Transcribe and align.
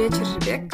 вечер, 0.00 0.24
Жибек. 0.24 0.72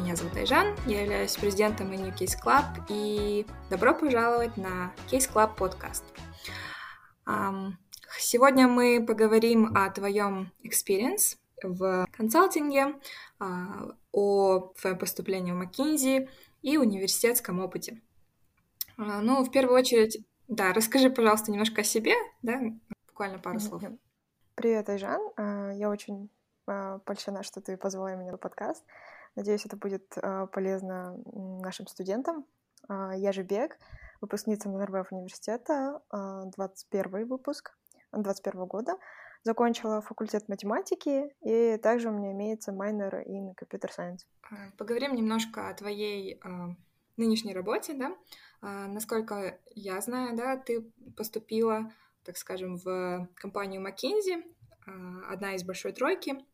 Меня 0.00 0.16
зовут 0.16 0.34
Айжан, 0.34 0.74
я 0.86 1.02
являюсь 1.02 1.36
президентом 1.36 1.90
New 1.90 2.10
Case 2.14 2.36
Club, 2.42 2.64
и 2.88 3.44
добро 3.68 3.92
пожаловать 3.92 4.56
на 4.56 4.94
Case 5.10 5.30
Club 5.30 5.54
подкаст. 5.56 6.02
Сегодня 8.18 8.66
мы 8.66 9.04
поговорим 9.06 9.76
о 9.76 9.90
твоем 9.90 10.52
experience 10.64 11.36
в 11.62 12.06
консалтинге, 12.12 12.94
а, 13.38 13.90
о 14.10 14.72
твоем 14.80 14.96
поступлении 14.96 15.52
в 15.52 15.60
McKinsey 15.60 16.26
и 16.62 16.78
университетском 16.78 17.60
опыте. 17.60 18.00
А, 18.96 19.20
ну, 19.20 19.44
в 19.44 19.50
первую 19.50 19.76
очередь, 19.78 20.24
да, 20.48 20.72
расскажи, 20.72 21.10
пожалуйста, 21.10 21.50
немножко 21.50 21.82
о 21.82 21.84
себе, 21.84 22.14
да, 22.40 22.62
буквально 23.06 23.38
пару 23.38 23.60
слов. 23.60 23.82
Привет, 24.54 24.88
Айжан. 24.88 25.20
А, 25.36 25.72
я 25.72 25.90
очень 25.90 26.30
польщена, 26.66 27.42
что 27.42 27.60
ты 27.60 27.76
позвала 27.76 28.14
меня 28.14 28.32
на 28.32 28.38
подкаст. 28.38 28.84
Надеюсь, 29.34 29.64
это 29.66 29.76
будет 29.76 30.14
полезно 30.52 31.16
нашим 31.60 31.86
студентам. 31.86 32.44
Я 32.88 33.32
же 33.32 33.42
Бег, 33.42 33.78
выпускница 34.20 34.68
НРВФ 34.68 35.12
университета, 35.12 36.00
21 36.10 37.26
выпуск, 37.26 37.76
21 38.12 38.64
года. 38.66 38.96
Закончила 39.42 40.00
факультет 40.00 40.48
математики, 40.48 41.32
и 41.42 41.76
также 41.78 42.08
у 42.08 42.12
меня 42.12 42.32
имеется 42.32 42.72
майнер 42.72 43.22
in 43.26 43.54
computer 43.54 43.90
science. 43.96 44.26
Поговорим 44.76 45.14
немножко 45.14 45.68
о 45.68 45.74
твоей 45.74 46.40
нынешней 47.16 47.54
работе, 47.54 47.94
да, 47.94 48.16
а, 48.60 48.86
насколько 48.88 49.58
я 49.74 50.00
знаю, 50.00 50.36
да, 50.36 50.56
ты 50.56 50.82
поступила, 51.16 51.92
так 52.24 52.36
скажем, 52.36 52.76
в 52.76 53.28
компанию 53.34 53.80
McKinsey, 53.80 54.42
а, 54.86 55.32
одна 55.32 55.54
из 55.54 55.64
большой 55.64 55.92
тройки. 55.92 56.44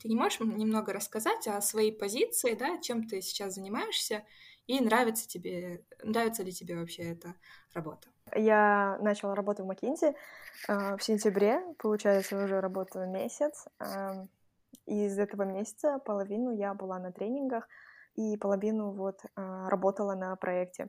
Ты 0.00 0.08
не 0.08 0.16
можешь 0.16 0.40
немного 0.40 0.92
рассказать 0.92 1.46
о 1.48 1.60
своей 1.60 1.92
позиции, 1.92 2.54
да, 2.54 2.78
чем 2.78 3.06
ты 3.06 3.20
сейчас 3.20 3.54
занимаешься, 3.54 4.24
и 4.66 4.80
нравится 4.80 5.28
тебе, 5.28 5.84
нравится 6.02 6.42
ли 6.42 6.52
тебе 6.52 6.76
вообще 6.76 7.12
эта 7.12 7.34
работа? 7.74 8.08
Я 8.34 8.98
начала 9.00 9.34
работу 9.34 9.64
в 9.64 9.70
McKinsey 9.70 10.14
э, 10.68 10.96
в 10.96 11.02
сентябре, 11.02 11.62
получается, 11.78 12.42
уже 12.42 12.60
работаю 12.60 13.10
месяц. 13.10 13.66
Из 14.86 15.18
этого 15.18 15.42
месяца 15.42 15.98
половину 15.98 16.50
я 16.50 16.74
была 16.74 16.98
на 16.98 17.12
тренингах, 17.12 17.68
и 18.16 18.36
половину 18.36 18.92
вот 18.92 19.20
э, 19.24 19.66
работала 19.68 20.14
на 20.14 20.34
проекте. 20.36 20.88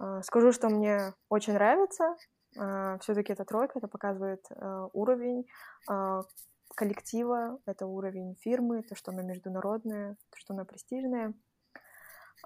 Э, 0.00 0.20
скажу, 0.22 0.52
что 0.52 0.68
мне 0.68 1.14
очень 1.28 1.54
нравится. 1.54 2.16
Все-таки 3.00 3.34
это 3.34 3.44
тройка, 3.44 3.80
это 3.80 3.86
показывает 3.86 4.42
уровень 4.94 5.44
коллектива, 6.74 7.58
это 7.66 7.86
уровень 7.86 8.34
фирмы, 8.40 8.82
то, 8.82 8.94
что 8.94 9.12
она 9.12 9.22
международная, 9.22 10.16
то, 10.30 10.36
что 10.38 10.54
она 10.54 10.64
престижная. 10.64 11.34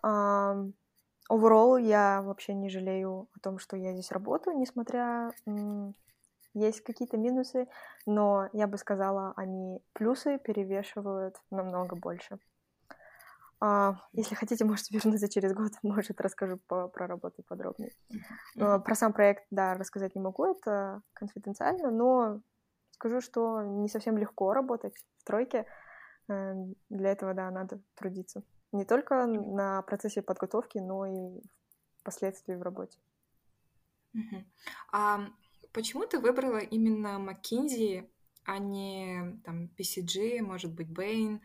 Overall, 0.02 1.80
я 1.80 2.22
вообще 2.22 2.54
не 2.54 2.68
жалею 2.68 3.28
о 3.34 3.40
том, 3.40 3.58
что 3.58 3.76
я 3.76 3.92
здесь 3.92 4.10
работаю, 4.10 4.56
несмотря 4.56 5.32
есть 6.54 6.80
какие-то 6.82 7.16
минусы, 7.16 7.68
но 8.06 8.48
я 8.52 8.66
бы 8.66 8.76
сказала, 8.76 9.32
они 9.36 9.80
плюсы 9.92 10.38
перевешивают 10.38 11.40
намного 11.50 11.94
больше. 11.96 12.38
А, 13.60 13.96
если 14.12 14.34
хотите, 14.34 14.64
можете 14.64 14.94
вернуться 14.94 15.28
через 15.28 15.52
год, 15.52 15.72
может, 15.82 16.20
расскажу 16.20 16.58
по, 16.66 16.88
про 16.88 17.06
работу 17.06 17.42
подробнее. 17.42 17.92
Mm-hmm. 18.56 18.80
Про 18.80 18.94
сам 18.94 19.12
проект, 19.12 19.44
да, 19.50 19.74
рассказать 19.74 20.14
не 20.14 20.20
могу, 20.20 20.46
это 20.46 21.02
конфиденциально, 21.12 21.90
но 21.90 22.40
скажу, 23.00 23.22
что 23.22 23.62
не 23.62 23.88
совсем 23.88 24.18
легко 24.18 24.52
работать 24.52 24.94
в 25.18 25.24
тройке. 25.24 25.64
Э, 26.28 26.52
для 26.90 27.12
этого, 27.12 27.32
да, 27.32 27.50
надо 27.50 27.80
трудиться. 27.94 28.42
Не 28.72 28.84
только 28.84 29.26
на 29.26 29.82
процессе 29.82 30.22
подготовки, 30.22 30.78
но 30.78 31.06
и 31.06 31.40
впоследствии 32.00 32.54
в 32.54 32.62
работе. 32.62 32.98
А 34.92 35.20
почему 35.72 36.06
ты 36.06 36.18
выбрала 36.18 36.58
именно 36.58 37.18
McKinsey, 37.18 38.08
а 38.44 38.58
не 38.58 39.40
там 39.44 39.70
BCG, 39.78 40.42
может 40.42 40.74
быть, 40.74 40.88
Bain? 40.88 41.40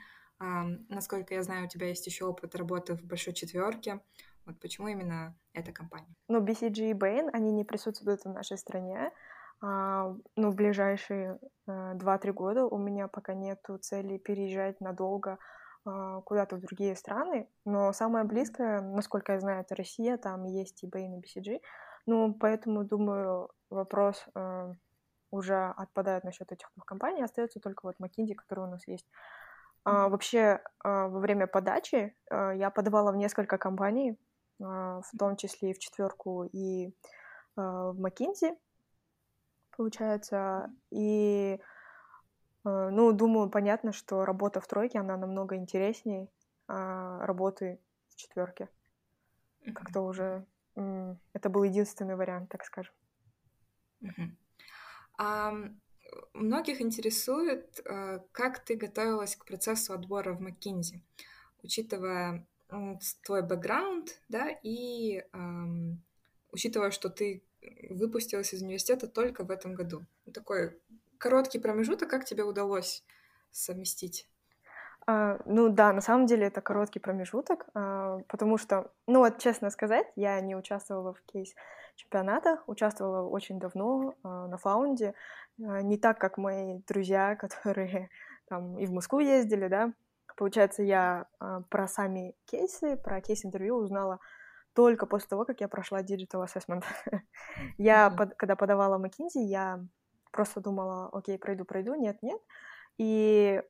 Насколько 0.89 1.35
я 1.35 1.43
знаю, 1.43 1.65
у 1.65 1.69
тебя 1.69 1.87
есть 1.87 2.07
еще 2.07 2.25
опыт 2.25 2.55
работы 2.55 2.95
в 2.95 3.03
большой 3.03 3.33
четверке. 3.33 4.01
Вот 4.45 4.59
почему 4.59 4.87
именно 4.87 5.35
эта 5.53 5.71
компания? 5.71 6.15
Ну, 6.27 6.43
BCG 6.43 6.91
и 6.91 6.93
Bain, 6.93 7.29
они 7.33 7.51
не 7.51 7.63
присутствуют 7.63 8.25
в 8.25 8.29
нашей 8.29 8.57
стране. 8.57 9.11
А, 9.61 10.13
ну, 10.35 10.51
в 10.51 10.55
ближайшие 10.55 11.39
а, 11.67 11.93
э, 11.93 11.97
2-3 11.97 12.31
года 12.33 12.65
у 12.65 12.77
меня 12.77 13.07
пока 13.07 13.33
нету 13.33 13.77
цели 13.77 14.17
переезжать 14.17 14.81
надолго 14.81 15.37
а, 15.85 16.21
куда-то 16.21 16.57
в 16.57 16.61
другие 16.61 16.95
страны. 16.95 17.49
Но 17.65 17.93
самое 17.93 18.25
близкое, 18.25 18.81
насколько 18.81 19.33
я 19.33 19.39
знаю, 19.39 19.61
это 19.61 19.75
Россия, 19.75 20.17
там 20.17 20.43
есть 20.43 20.83
и 20.83 20.87
Bain, 20.87 21.17
и 21.17 21.21
BCG. 21.21 21.61
Ну, 22.05 22.33
поэтому, 22.33 22.83
думаю, 22.83 23.49
вопрос 23.69 24.23
э, 24.35 24.73
уже 25.31 25.73
отпадает 25.77 26.23
насчет 26.23 26.51
этих 26.51 26.69
двух 26.75 26.85
компаний. 26.85 27.23
Остается 27.23 27.59
только 27.59 27.85
вот 27.85 27.95
McKinsey, 27.99 28.35
который 28.35 28.65
у 28.65 28.69
нас 28.69 28.87
есть. 28.87 29.07
А, 29.85 30.09
вообще, 30.09 30.61
а, 30.83 31.07
во 31.07 31.19
время 31.19 31.45
подачи 31.47 32.15
а, 32.31 32.51
я 32.51 32.71
подавала 32.71 33.11
в 33.11 33.17
несколько 33.17 33.57
компаний, 33.57 34.17
а, 34.61 35.01
в 35.01 35.17
том 35.17 35.35
числе 35.37 35.71
и 35.71 35.73
в 35.73 35.79
четверку, 35.79 36.45
и 36.45 36.91
в 37.57 37.95
McKinsey, 38.05 38.57
получается. 39.75 40.73
И, 40.91 41.59
а, 42.63 42.89
ну, 42.89 43.11
думаю, 43.13 43.49
понятно, 43.49 43.91
что 43.93 44.25
работа 44.25 44.59
в 44.61 44.67
тройке, 44.67 44.99
она 44.99 45.17
намного 45.17 45.55
интереснее 45.55 46.27
а, 46.67 47.25
работы 47.25 47.79
в 48.09 48.15
четверке. 48.15 48.69
Как-то 49.73 50.01
уже 50.01 50.45
это 50.75 51.49
был 51.49 51.63
единственный 51.63 52.17
вариант, 52.17 52.49
так 52.49 52.65
скажем. 52.65 52.93
Многих 56.33 56.81
интересует, 56.81 57.79
э, 57.85 58.19
как 58.31 58.59
ты 58.59 58.75
готовилась 58.75 59.35
к 59.35 59.45
процессу 59.45 59.93
отбора 59.93 60.33
в 60.33 60.41
McKinsey, 60.41 61.01
учитывая 61.63 62.45
твой 63.23 63.41
бэкграунд, 63.41 64.21
да, 64.27 64.49
и 64.63 65.23
эм, 65.33 66.03
учитывая, 66.51 66.91
что 66.91 67.09
ты 67.09 67.43
выпустилась 67.89 68.53
из 68.53 68.61
университета 68.61 69.07
только 69.07 69.43
в 69.43 69.51
этом 69.51 69.73
году. 69.73 70.05
Такой 70.33 70.77
короткий 71.17 71.59
промежуток, 71.59 72.09
как 72.09 72.25
тебе 72.25 72.43
удалось 72.43 73.03
совместить? 73.51 74.27
Uh, 75.07 75.39
ну 75.45 75.69
да, 75.69 75.93
на 75.93 76.01
самом 76.01 76.25
деле 76.25 76.47
это 76.47 76.61
короткий 76.61 76.97
промежуток, 76.97 77.67
uh, 77.75 78.23
потому 78.27 78.57
что, 78.57 78.91
ну 79.05 79.19
вот 79.19 79.37
честно 79.37 79.69
сказать, 79.69 80.07
я 80.15 80.41
не 80.41 80.55
участвовала 80.55 81.13
в 81.13 81.21
кейс-чемпионатах, 81.31 82.67
участвовала 82.67 83.29
очень 83.29 83.59
давно 83.59 84.15
uh, 84.23 84.47
на 84.47 84.57
фаунде, 84.57 85.13
не 85.57 85.99
так, 85.99 86.19
как 86.19 86.39
мои 86.39 86.79
друзья, 86.87 87.35
которые 87.39 88.09
там 88.47 88.79
и 88.79 88.87
в 88.87 88.91
Москву 88.91 89.19
ездили, 89.19 89.67
да. 89.67 89.93
Получается, 90.37 90.83
я 90.83 91.27
про 91.69 91.87
сами 91.87 92.35
кейсы, 92.45 92.97
про 92.97 93.21
кейс-интервью 93.21 93.75
узнала 93.75 94.19
только 94.75 95.05
после 95.05 95.29
того, 95.29 95.45
как 95.45 95.61
я 95.61 95.67
прошла 95.67 96.01
Digital 96.01 96.45
Assessment. 96.45 96.83
я, 97.77 98.07
mm-hmm. 98.07 98.17
под, 98.17 98.35
когда 98.35 98.55
подавала 98.55 98.99
McKinsey, 98.99 99.41
я 99.41 99.79
просто 100.31 100.59
думала, 100.61 101.09
окей, 101.13 101.39
пройду, 101.39 101.65
пройду, 101.65 101.95
нет, 101.95 102.21
нет. 102.21 102.41
И 102.97 103.63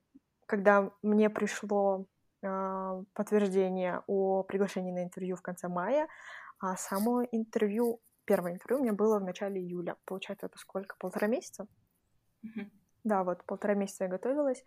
когда 0.48 0.92
мне 1.04 1.30
пришло 1.30 2.08
э, 2.42 3.04
подтверждение 3.14 4.02
о 4.08 4.44
приглашении 4.44 4.92
на 4.92 5.04
интервью 5.04 5.36
в 5.36 5.42
конце 5.42 5.68
мая, 5.68 6.08
а 6.60 6.76
само 6.76 7.24
интервью, 7.32 8.02
первое 8.26 8.54
интервью 8.54 8.80
у 8.80 8.84
меня 8.84 8.94
было 8.94 9.20
в 9.20 9.24
начале 9.24 9.62
июля. 9.62 9.96
Получается, 10.06 10.48
это 10.48 10.58
сколько? 10.58 10.96
Полтора 10.98 11.28
месяца? 11.28 11.68
Mm-hmm. 12.44 12.72
Да, 13.04 13.24
вот 13.24 13.44
полтора 13.46 13.76
месяца 13.76 14.06
я 14.06 14.10
готовилась. 14.10 14.64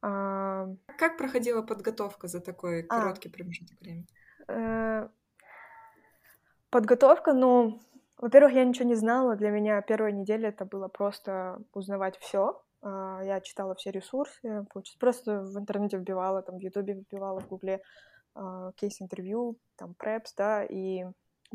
А... 0.00 0.66
Как 0.98 1.16
проходила 1.16 1.62
подготовка 1.62 2.26
за 2.26 2.40
такой 2.40 2.82
а. 2.88 3.00
короткий 3.00 3.28
промежуток 3.28 3.80
времени? 3.80 4.06
Э, 4.48 5.08
подготовка, 6.72 7.32
ну, 7.34 7.80
во-первых, 8.16 8.54
я 8.54 8.64
ничего 8.64 8.88
не 8.88 8.96
знала. 8.96 9.36
Для 9.36 9.50
меня 9.50 9.80
первая 9.82 10.10
неделя 10.10 10.48
это 10.48 10.64
было 10.64 10.88
просто 10.88 11.60
узнавать 11.72 12.18
все 12.18 12.60
а, 12.82 13.20
я 13.22 13.40
читала 13.40 13.74
все 13.74 13.90
ресурсы, 13.90 14.66
просто 14.98 15.42
в 15.42 15.56
интернете 15.56 15.98
вбивала, 15.98 16.42
там, 16.42 16.58
в 16.58 16.60
Ютубе 16.60 16.94
вбивала, 16.94 17.40
в 17.40 17.48
Гугле 17.48 17.80
а, 18.34 18.72
кейс-интервью, 18.72 19.56
там, 19.76 19.94
препс, 19.94 20.34
да, 20.34 20.64
и 20.64 21.04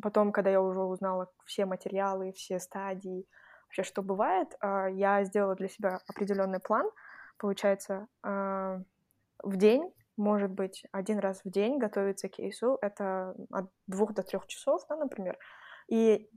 потом, 0.01 0.31
когда 0.31 0.49
я 0.49 0.61
уже 0.61 0.79
узнала 0.79 1.29
все 1.45 1.65
материалы, 1.65 2.31
все 2.31 2.59
стадии, 2.59 3.25
вообще, 3.65 3.83
что 3.83 4.01
бывает, 4.01 4.55
а, 4.61 4.87
я 4.87 5.23
сделала 5.25 5.55
для 5.55 5.67
себя 5.67 5.99
определенный 6.07 6.59
план, 6.59 6.89
получается, 7.37 8.07
в 8.23 9.55
день, 9.57 9.93
может 10.17 10.51
быть, 10.51 10.83
один 10.91 11.19
раз 11.19 11.41
в 11.43 11.49
день 11.49 11.77
готовиться 11.77 12.27
к 12.27 12.33
кейсу, 12.33 12.77
это 12.81 13.35
от 13.51 13.69
двух 13.87 14.13
до 14.13 14.23
трех 14.23 14.47
часов, 14.47 14.81
да, 14.89 14.97
например, 14.97 15.37
и 15.87 16.29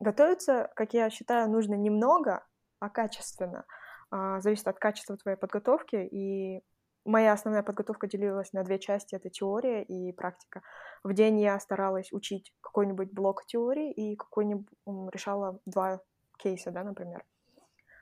готовиться, 0.00 0.70
как 0.74 0.94
я 0.94 1.10
считаю, 1.10 1.50
нужно 1.50 1.74
немного, 1.74 2.46
а 2.80 2.88
качественно— 2.88 3.64
а, 4.16 4.40
зависит 4.40 4.68
от 4.68 4.78
качества 4.78 5.16
твоей 5.16 5.36
подготовки 5.36 5.96
и 5.96 6.62
моя 7.04 7.32
основная 7.32 7.64
подготовка 7.64 8.06
делилась 8.06 8.52
на 8.52 8.62
две 8.62 8.78
части, 8.78 9.16
это 9.16 9.28
теория 9.28 9.82
и 9.82 10.12
практика. 10.12 10.62
В 11.02 11.12
день 11.12 11.40
я 11.40 11.58
старалась 11.58 12.12
учить 12.12 12.54
какой-нибудь 12.60 13.12
блок 13.12 13.44
теории 13.46 13.90
и 13.90 14.14
какой-нибудь 14.14 14.68
решала 15.12 15.58
два 15.66 16.00
кейса, 16.38 16.70
да, 16.70 16.84
например. 16.84 17.24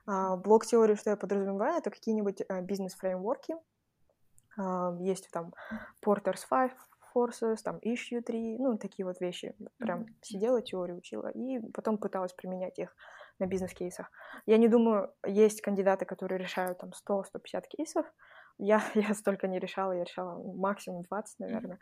А, 0.05 0.37
блок 0.37 0.67
теории, 0.67 0.96
что 0.96 1.08
я 1.08 1.17
подразумеваю, 1.17 1.79
это 1.79 1.90
какие-нибудь 1.90 2.43
а, 2.46 2.61
бизнес-фреймворки. 2.61 3.56
Есть 5.00 5.31
там 5.31 5.54
Porter's 6.04 6.44
Five 6.50 6.72
Forces, 7.14 7.56
там 7.62 7.78
Issue 7.78 8.20
3, 8.20 8.58
ну, 8.58 8.78
такие 8.78 9.06
вот 9.06 9.20
вещи. 9.20 9.54
Прям 9.78 10.06
сидела, 10.22 10.62
теорию 10.62 10.99
учила, 10.99 11.28
и 11.28 11.58
потом 11.72 11.99
пыталась 11.99 12.32
применять 12.32 12.78
их 12.78 12.94
на 13.38 13.46
бизнес-кейсах. 13.46 14.10
Я 14.46 14.56
не 14.56 14.69
думаю, 14.69 15.12
есть 15.26 15.60
кандидаты, 15.60 16.04
которые 16.04 16.38
решают 16.38 16.78
там 16.78 16.90
100-150 16.90 17.64
кейсов. 17.69 18.06
Я, 18.58 18.82
я 18.94 19.14
столько 19.14 19.49
не 19.49 19.58
решала, 19.58 19.93
я 19.93 20.04
решала 20.04 20.43
максимум 20.55 21.02
20, 21.02 21.40
наверное, 21.40 21.78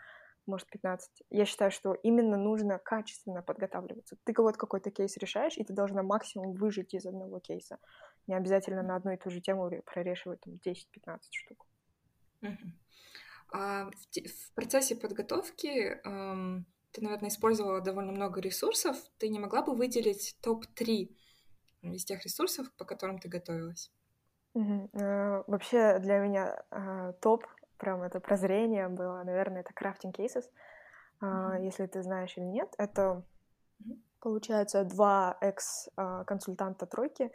может 0.47 0.69
15. 0.71 1.23
Я 1.31 1.45
считаю, 1.45 1.71
что 1.71 1.95
именно 1.95 2.37
нужно 2.37 2.79
качественно 2.79 3.43
подготавливаться. 3.43 4.17
Ты 4.25 4.35
вот 4.37 4.57
какой-то 4.57 4.91
кейс 4.91 5.17
решаешь, 5.17 5.57
и 5.59 5.65
ты 5.65 5.73
должна 5.73 6.03
максимум 6.03 6.55
выжить 6.55 6.95
из 6.95 7.07
одного 7.07 7.41
кейса. 7.41 7.79
Не 8.27 8.35
обязательно 8.35 8.83
на 8.83 8.97
одну 8.97 9.13
и 9.13 9.17
ту 9.17 9.31
же 9.31 9.41
тему 9.41 9.71
прорешивать 9.85 10.41
там 10.41 10.55
10-15 10.55 11.19
штук. 11.31 11.67
А 13.53 13.91
в, 13.91 14.29
в 14.29 14.55
процессе 14.55 14.95
подготовки 14.95 16.01
эм, 16.05 16.67
ты, 16.93 17.03
наверное, 17.03 17.31
использовала 17.31 17.81
довольно 17.81 18.13
много 18.13 18.41
ресурсов. 18.41 18.97
Ты 19.19 19.29
не 19.29 19.39
могла 19.39 19.63
бы 19.63 19.75
выделить 19.75 20.37
топ-3 20.41 21.09
из 21.83 22.05
тех 22.05 22.25
ресурсов, 22.25 22.73
по 22.77 22.85
которым 22.85 23.19
ты 23.19 23.29
готовилась? 23.29 23.91
Угу. 24.55 24.91
Вообще 25.47 25.99
для 26.01 26.19
меня 26.19 26.63
э, 26.71 27.13
топ, 27.21 27.47
прям 27.79 28.03
это 28.03 28.21
прозрение 28.21 28.89
было, 28.89 29.23
наверное, 29.23 29.61
это 29.61 29.73
крафтинг 29.73 30.19
cases. 30.19 30.45
Э, 31.23 31.63
если 31.63 31.87
ты 31.87 32.03
знаешь 32.03 32.37
или 32.37 32.45
нет, 32.45 32.75
это 32.79 33.25
получается 34.21 34.85
два 34.85 35.39
экс-консультанта 35.41 36.87
тройки. 36.87 37.31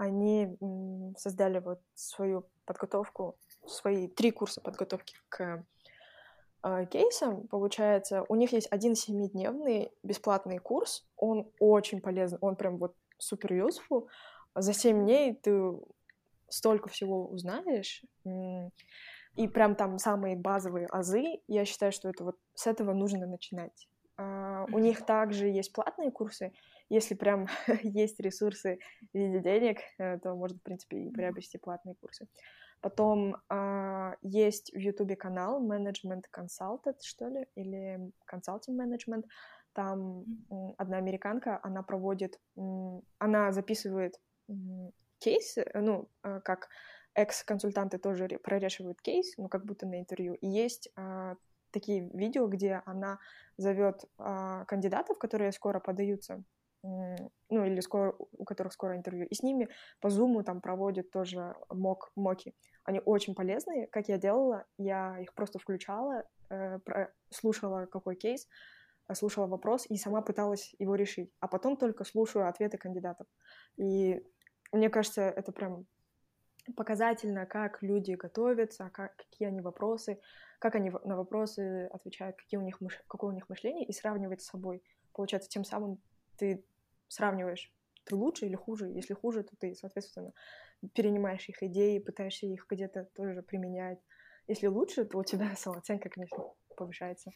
Они 0.00 0.56
создали 1.18 1.58
вот 1.58 1.82
свою 1.92 2.46
подготовку, 2.64 3.36
свои 3.66 4.08
три 4.08 4.30
курса 4.30 4.62
подготовки 4.62 5.14
к 5.28 5.62
э, 6.62 6.86
кейсам. 6.86 7.46
Получается, 7.48 8.24
у 8.30 8.34
них 8.34 8.54
есть 8.54 8.68
один 8.70 8.94
семидневный 8.94 9.92
бесплатный 10.02 10.56
курс. 10.56 11.06
Он 11.16 11.52
очень 11.58 12.00
полезный, 12.00 12.38
он 12.40 12.56
прям 12.56 12.78
вот 12.78 12.94
супер 13.18 13.52
useful. 13.52 14.08
За 14.54 14.72
семь 14.72 15.04
дней 15.04 15.34
ты 15.34 15.72
столько 16.48 16.88
всего 16.88 17.26
узнаешь, 17.26 18.02
и 19.36 19.48
прям 19.48 19.74
там 19.74 19.98
самые 19.98 20.34
базовые 20.34 20.86
азы, 20.86 21.42
я 21.46 21.66
считаю, 21.66 21.92
что 21.92 22.08
это 22.08 22.24
вот 22.24 22.36
с 22.54 22.66
этого 22.66 22.94
нужно 22.94 23.26
начинать. 23.26 23.86
Uh, 24.18 24.66
у 24.72 24.78
них 24.78 25.04
также 25.04 25.46
есть 25.46 25.72
платные 25.72 26.10
курсы. 26.10 26.52
Если 26.90 27.14
прям 27.14 27.46
есть 27.82 28.20
ресурсы 28.20 28.78
в 29.14 29.18
виде 29.18 29.40
денег, 29.40 29.78
э, 29.98 30.18
то 30.18 30.34
можно, 30.34 30.58
в 30.58 30.62
принципе, 30.62 31.04
и 31.04 31.10
приобрести 31.10 31.58
платные 31.58 31.94
курсы. 31.94 32.28
Потом 32.82 33.36
uh, 33.50 34.16
есть 34.22 34.72
в 34.72 34.78
Ютубе 34.78 35.14
канал 35.14 35.62
Management 35.62 36.24
Consulted, 36.34 36.96
что 37.02 37.28
ли, 37.28 37.46
или 37.54 38.00
Consulting 38.26 38.74
Management. 38.74 39.24
Там 39.74 40.24
одна 40.78 40.96
американка, 40.96 41.60
она 41.62 41.82
проводит, 41.82 42.40
она 43.18 43.52
записывает 43.52 44.18
кейс, 45.18 45.58
э, 45.58 45.80
ну, 45.80 46.08
э, 46.24 46.40
как 46.42 46.68
экс-консультанты 47.14 47.98
тоже 47.98 48.28
прорешивают 48.42 49.00
кейс, 49.00 49.36
ну, 49.36 49.48
как 49.48 49.64
будто 49.64 49.86
на 49.86 50.00
интервью. 50.00 50.34
И 50.34 50.46
есть 50.46 50.90
а, 50.96 51.34
такие 51.72 52.08
видео, 52.14 52.46
где 52.46 52.82
она 52.86 53.18
зовет 53.56 54.04
а, 54.16 54.64
кандидатов, 54.66 55.18
которые 55.18 55.52
скоро 55.52 55.80
подаются, 55.80 56.42
ну, 56.82 57.64
или 57.64 57.80
скоро, 57.80 58.14
у 58.18 58.44
которых 58.44 58.72
скоро 58.72 58.96
интервью, 58.96 59.26
и 59.26 59.34
с 59.34 59.42
ними 59.42 59.68
по 60.00 60.08
зуму 60.08 60.42
там 60.42 60.60
проводят 60.60 61.10
тоже 61.10 61.54
мок, 61.68 62.10
моки. 62.16 62.54
Они 62.84 63.00
очень 63.04 63.34
полезные. 63.34 63.86
Как 63.88 64.08
я 64.08 64.18
делала, 64.18 64.64
я 64.78 65.18
их 65.20 65.34
просто 65.34 65.58
включала, 65.58 66.24
э, 66.48 66.78
слушала 67.30 67.86
какой 67.86 68.16
кейс, 68.16 68.48
слушала 69.14 69.46
вопрос 69.46 69.86
и 69.88 69.96
сама 69.96 70.22
пыталась 70.22 70.74
его 70.78 70.94
решить. 70.94 71.32
А 71.40 71.48
потом 71.48 71.76
только 71.76 72.04
слушаю 72.04 72.48
ответы 72.48 72.78
кандидатов. 72.78 73.26
И 73.76 74.22
мне 74.72 74.88
кажется, 74.88 75.22
это 75.22 75.52
прям 75.52 75.86
показательно, 76.76 77.46
как 77.46 77.82
люди 77.82 78.12
готовятся, 78.12 78.90
как, 78.90 79.16
какие 79.16 79.48
они 79.48 79.60
вопросы, 79.60 80.20
как 80.58 80.74
они 80.74 80.90
на 81.04 81.16
вопросы 81.16 81.86
отвечают, 81.92 82.36
какие 82.36 82.58
у 82.58 82.62
них 82.62 82.80
мыш... 82.80 83.02
какое 83.08 83.30
у 83.30 83.34
них 83.34 83.48
мышление, 83.48 83.86
и 83.86 83.92
сравнивать 83.92 84.42
с 84.42 84.46
собой. 84.46 84.82
Получается, 85.12 85.50
тем 85.50 85.64
самым 85.64 86.00
ты 86.40 86.64
сравниваешь, 87.08 87.72
ты 88.04 88.16
лучше 88.16 88.46
или 88.46 88.56
хуже. 88.56 88.88
Если 88.88 89.14
хуже, 89.14 89.42
то 89.42 89.54
ты, 89.56 89.74
соответственно, 89.74 90.32
перенимаешь 90.94 91.48
их 91.48 91.62
идеи, 91.62 91.98
пытаешься 91.98 92.46
их 92.46 92.66
где-то 92.68 93.04
тоже 93.14 93.42
применять. 93.42 93.98
Если 94.48 94.66
лучше, 94.66 95.04
то 95.04 95.18
у 95.18 95.24
тебя 95.24 95.54
самооценка, 95.56 96.08
конечно, 96.08 96.44
повышается. 96.76 97.30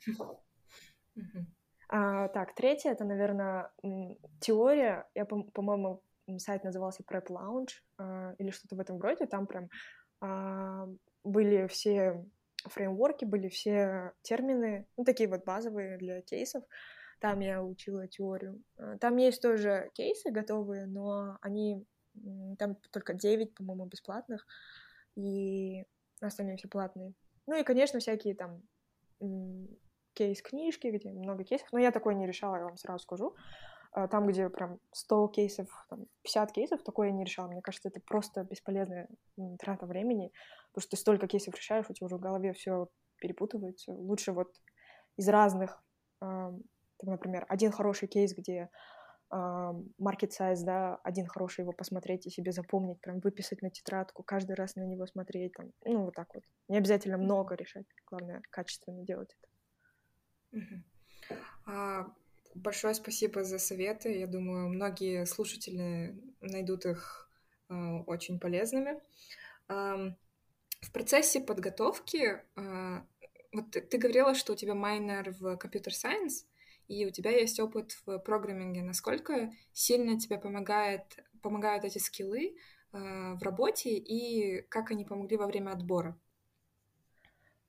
А, 1.89 2.29
так, 2.29 2.55
третье, 2.55 2.91
это, 2.91 3.05
наверное, 3.05 3.71
теория. 4.41 5.07
Я, 5.15 5.27
по-моему, 5.27 6.03
сайт 6.39 6.65
назывался 6.65 7.03
Prep 7.03 7.27
Lounge 7.27 7.73
э, 7.99 8.35
или 8.39 8.51
что-то 8.51 8.77
в 8.77 8.81
этом 8.81 8.99
роде, 8.99 9.27
там 9.27 9.47
прям 9.47 9.69
э, 10.23 10.97
были 11.23 11.67
все 11.67 12.25
фреймворки, 12.65 13.27
были 13.27 13.49
все 13.49 14.13
термины, 14.23 14.87
ну, 14.97 15.05
такие 15.05 15.29
вот 15.29 15.45
базовые 15.45 15.99
для 15.99 16.23
кейсов, 16.23 16.65
там 17.25 17.41
я 17.41 17.63
учила 17.63 18.07
теорию. 18.07 18.63
А, 18.77 18.99
там 18.99 19.17
есть 19.17 19.41
тоже 19.41 19.91
кейсы 19.95 20.31
готовые, 20.31 20.85
но 20.85 21.39
они, 21.41 21.87
там 22.59 22.77
только 22.91 23.15
9, 23.15 23.55
по-моему, 23.55 23.87
бесплатных, 23.87 24.47
и 25.17 25.87
остальные 26.21 26.59
все 26.59 26.69
платные. 26.69 27.15
Ну 27.47 27.59
и, 27.59 27.63
конечно, 27.63 27.99
всякие 27.99 28.35
там 28.35 28.61
кейс-книжки, 30.13 30.89
где 30.89 31.13
много 31.13 31.45
кейсов, 31.45 31.67
но 31.73 31.79
я 31.79 31.93
такое 31.93 32.15
не 32.15 32.27
решала, 32.27 32.57
я 32.57 32.65
вам 32.65 32.77
сразу 32.77 33.05
скажу. 33.05 33.35
А, 33.93 34.07
там, 34.07 34.27
где 34.27 34.51
прям 34.51 34.79
100 34.93 35.29
кейсов, 35.29 35.87
там, 35.89 36.05
50 36.25 36.53
кейсов, 36.53 36.83
такое 36.83 37.07
я 37.07 37.15
не 37.15 37.25
решала. 37.25 37.49
Мне 37.49 37.63
кажется, 37.63 37.89
это 37.89 38.01
просто 38.01 38.45
бесполезная 38.45 39.09
трата 39.61 39.87
времени, 39.87 40.31
потому 40.73 40.83
что 40.83 40.91
ты 40.91 40.97
столько 40.99 41.27
кейсов 41.27 41.55
решаешь, 41.55 41.87
у 41.89 41.95
тебя 41.95 42.05
уже 42.05 42.19
в 42.19 42.21
голове 42.21 42.53
все 42.53 42.91
перепутывается. 43.19 43.95
Лучше 43.95 44.33
вот 44.33 44.61
из 45.17 45.27
разных, 45.27 45.83
там, 47.05 47.15
например, 47.15 47.47
один 47.49 47.71
хороший 47.71 48.09
кейс, 48.09 48.35
где 48.35 48.69
market 49.33 50.31
size, 50.39 50.63
да, 50.65 50.97
один 51.03 51.27
хороший 51.27 51.63
его 51.63 51.73
посмотреть 51.73 52.27
и 52.27 52.31
себе 52.31 52.53
запомнить, 52.53 53.01
прям 53.01 53.19
выписать 53.19 53.63
на 53.63 53.71
тетрадку, 53.71 54.23
каждый 54.23 54.55
раз 54.55 54.77
на 54.77 54.83
него 54.83 55.07
смотреть, 55.07 55.55
там, 55.55 55.73
ну, 55.85 56.05
вот 56.05 56.15
так 56.15 56.29
вот. 56.35 56.45
Не 56.69 56.79
обязательно 56.79 57.19
много 57.19 57.57
решать, 57.57 57.87
главное, 58.07 58.43
качественно 58.51 59.03
делать 59.03 59.35
это. 59.41 60.61
Uh-huh. 60.61 61.37
А 61.67 62.07
Большое 62.55 62.95
спасибо 62.95 63.43
за 63.43 63.59
советы. 63.59 64.17
Я 64.17 64.29
думаю, 64.29 64.69
многие 64.69 65.27
слушатели 65.27 66.17
найдут 66.41 66.87
их 66.87 67.29
э, 67.69 67.75
очень 68.07 68.39
полезными. 68.39 69.01
Э, 69.69 70.13
в 70.81 70.93
процессе 70.93 71.41
подготовки, 71.41 72.43
э, 72.55 73.01
вот 73.53 73.71
ты, 73.73 73.81
ты 73.81 73.99
говорила, 73.99 74.37
что 74.37 74.53
у 74.53 74.57
тебя 74.57 74.75
майнер 74.75 75.35
в 75.41 75.57
компьютер 75.57 75.93
сайенс, 75.93 76.47
и 76.89 77.07
у 77.07 77.11
тебя 77.11 77.31
есть 77.31 77.61
опыт 77.61 77.93
в 78.05 78.19
программинге. 78.19 78.83
Насколько 78.83 79.53
сильно 79.73 80.19
тебе 80.19 80.39
помогает, 80.39 81.03
помогают 81.43 81.85
эти 81.85 81.99
скиллы 81.99 82.57
э, 82.93 83.35
в 83.35 83.43
работе, 83.43 83.91
и 83.91 84.63
как 84.69 84.91
они 84.91 85.05
помогли 85.05 85.37
во 85.37 85.47
время 85.47 85.71
отбора? 85.71 86.19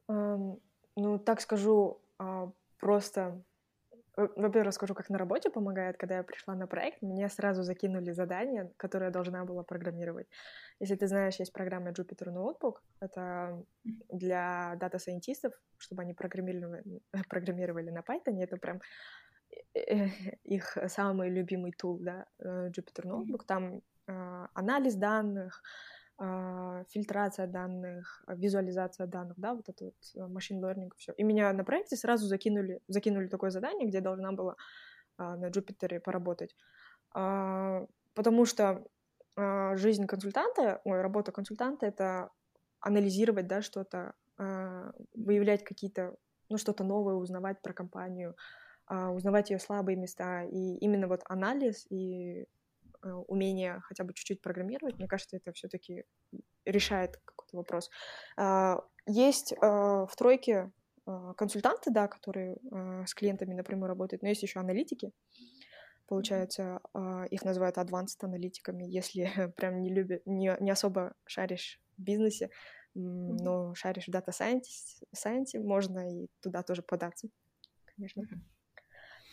Um, 0.08 0.62
ну, 0.96 1.18
так 1.18 1.42
скажу, 1.42 2.00
uh, 2.20 2.52
просто 2.80 3.44
во-первых, 4.18 4.68
расскажу, 4.68 4.94
как 4.96 5.10
на 5.10 5.18
работе 5.18 5.50
помогает. 5.50 5.98
Когда 5.98 6.18
я 6.18 6.24
пришла 6.24 6.56
на 6.56 6.68
проект, 6.68 7.02
мне 7.02 7.30
сразу 7.30 7.64
закинули 7.64 8.12
задание, 8.12 8.72
которое 8.78 9.06
я 9.06 9.12
должна 9.12 9.46
была 9.46 9.64
программировать. 9.64 10.28
Если 10.80 10.96
ты 10.96 11.08
знаешь, 11.08 11.40
есть 11.40 11.54
программа 11.54 11.92
Jupyter 11.92 12.30
Notebook. 12.32 12.76
Это 13.02 13.64
для 13.84 14.76
дата-сайентистов, 14.80 15.54
чтобы 15.78 16.04
они 16.04 16.14
программировали, 16.14 17.02
программировали 17.30 17.90
на 17.92 18.00
Python. 18.00 18.42
Это 18.42 18.58
прям 18.58 18.82
э, 19.74 20.08
их 20.44 20.78
самый 20.88 21.30
любимый 21.30 21.72
тул, 21.72 22.00
да, 22.00 22.26
э, 22.40 22.70
Jupyter 22.70 23.06
Notebook. 23.06 23.46
Там 23.48 23.82
анализ 24.08 24.96
данных, 24.96 25.64
а, 25.64 25.95
фильтрация 26.18 27.48
данных, 27.48 28.24
визуализация 28.28 29.08
данных, 29.08 29.38
да, 29.38 29.54
вот 29.54 29.68
это 29.68 29.86
вот 29.86 29.96
э, 30.16 30.20
machine 30.20 30.62
learning, 30.62 30.92
все. 30.96 31.12
И 31.18 31.24
меня 31.24 31.52
на 31.52 31.64
проекте 31.66 31.98
сразу 31.98 32.26
закинули, 32.26 32.80
закинули 32.88 33.28
такое 33.28 33.50
задание, 33.50 33.88
где 33.88 34.00
должна 34.00 34.32
была 34.32 34.56
а, 35.18 35.36
на 35.36 35.50
Jupyter 35.50 36.00
поработать. 36.00 36.56
А, 37.14 37.86
потому 38.14 38.46
что 38.46 38.86
жизнь 39.74 40.08
консультанта, 40.08 40.80
ой, 40.86 41.02
работа 41.02 41.34
консультанта— 41.34 41.86
это 41.88 42.30
анализировать, 42.80 43.48
да, 43.48 43.62
что-то, 43.62 44.14
а, 44.38 44.92
выявлять 45.14 45.64
какие-то, 45.64 46.16
ну, 46.50 46.58
что-то 46.58 46.84
новое, 46.84 47.16
узнавать 47.16 47.62
про 47.62 47.74
компанию, 47.74 48.36
а, 48.86 49.12
узнавать 49.12 49.50
ее 49.50 49.60
слабые 49.60 49.98
места. 49.98 50.44
И 50.44 50.78
именно 50.78 51.08
вот 51.08 51.22
анализ 51.26 51.88
и 51.90 52.44
а, 52.44 52.46
умение 53.28 53.80
хотя 53.84 54.04
бы 54.04 54.14
чуть-чуть 54.14 54.42
программировать, 54.42 54.98
мне 54.98 55.08
кажется, 55.08 55.38
это 55.38 55.52
все-таки 55.54 56.04
решает 56.66 57.18
какой-то 57.26 57.58
вопрос. 57.58 57.90
Есть 59.08 59.54
в 59.60 60.10
тройке 60.18 60.72
консультанты, 61.38 61.92
да, 61.92 62.08
которые 62.08 62.58
с 63.06 63.14
клиентами 63.14 63.54
напрямую 63.54 63.88
работают, 63.88 64.24
но 64.24 64.30
есть 64.30 64.44
еще 64.44 64.60
аналитики. 64.60 65.12
Получается, 66.08 66.82
их 67.32 67.44
называют 67.44 67.78
advanced 67.78 68.22
аналитиками, 68.22 68.84
если 68.86 69.26
прям 69.58 69.82
не 69.82 69.94
любят, 69.94 70.22
не, 70.26 70.56
не 70.60 70.72
особо 70.72 71.16
шаришь 71.26 71.80
в 71.98 72.02
бизнесе, 72.02 72.50
но 72.94 73.74
шаришь 73.76 74.08
в 74.08 74.12
дата 74.12 74.32
сайенсе, 74.32 75.60
можно 75.60 76.24
и 76.24 76.28
туда 76.42 76.64
тоже 76.64 76.82
податься, 76.82 77.28
конечно. 77.96 78.24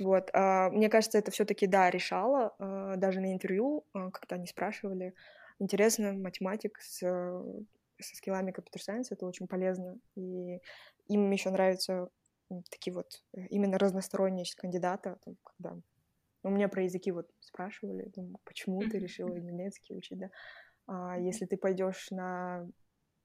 Вот, 0.02 0.30
а, 0.32 0.70
мне 0.70 0.88
кажется, 0.88 1.18
это 1.18 1.30
все-таки 1.30 1.66
да 1.66 1.90
решало, 1.90 2.54
а, 2.58 2.96
даже 2.96 3.20
на 3.20 3.32
интервью, 3.32 3.84
а, 3.92 4.10
когда 4.10 4.36
они 4.36 4.46
спрашивали, 4.46 5.14
интересно, 5.58 6.12
математик 6.12 6.78
с, 6.80 6.98
со 6.98 8.16
скиллами 8.16 8.50
компьютер 8.50 8.82
сайенс 8.82 9.12
это 9.12 9.26
очень 9.26 9.46
полезно, 9.46 9.98
и 10.16 10.60
им 11.08 11.30
еще 11.30 11.50
нравятся 11.50 12.08
такие 12.70 12.92
вот 12.92 13.22
э, 13.34 13.46
именно 13.46 13.78
разносторонние 13.78 14.44
кандидаты, 14.56 15.16
когда 15.42 15.76
у 16.42 16.50
меня 16.50 16.68
про 16.68 16.82
языки 16.82 17.12
вот 17.12 17.30
спрашивали, 17.40 18.10
думаю, 18.14 18.38
почему 18.44 18.80
ты 18.80 18.98
решила 18.98 19.34
немецкий 19.34 19.94
учить, 19.94 20.18
да? 20.18 20.30
А 20.86 21.18
если 21.18 21.46
ты 21.46 21.56
пойдешь 21.56 22.10
на 22.10 22.68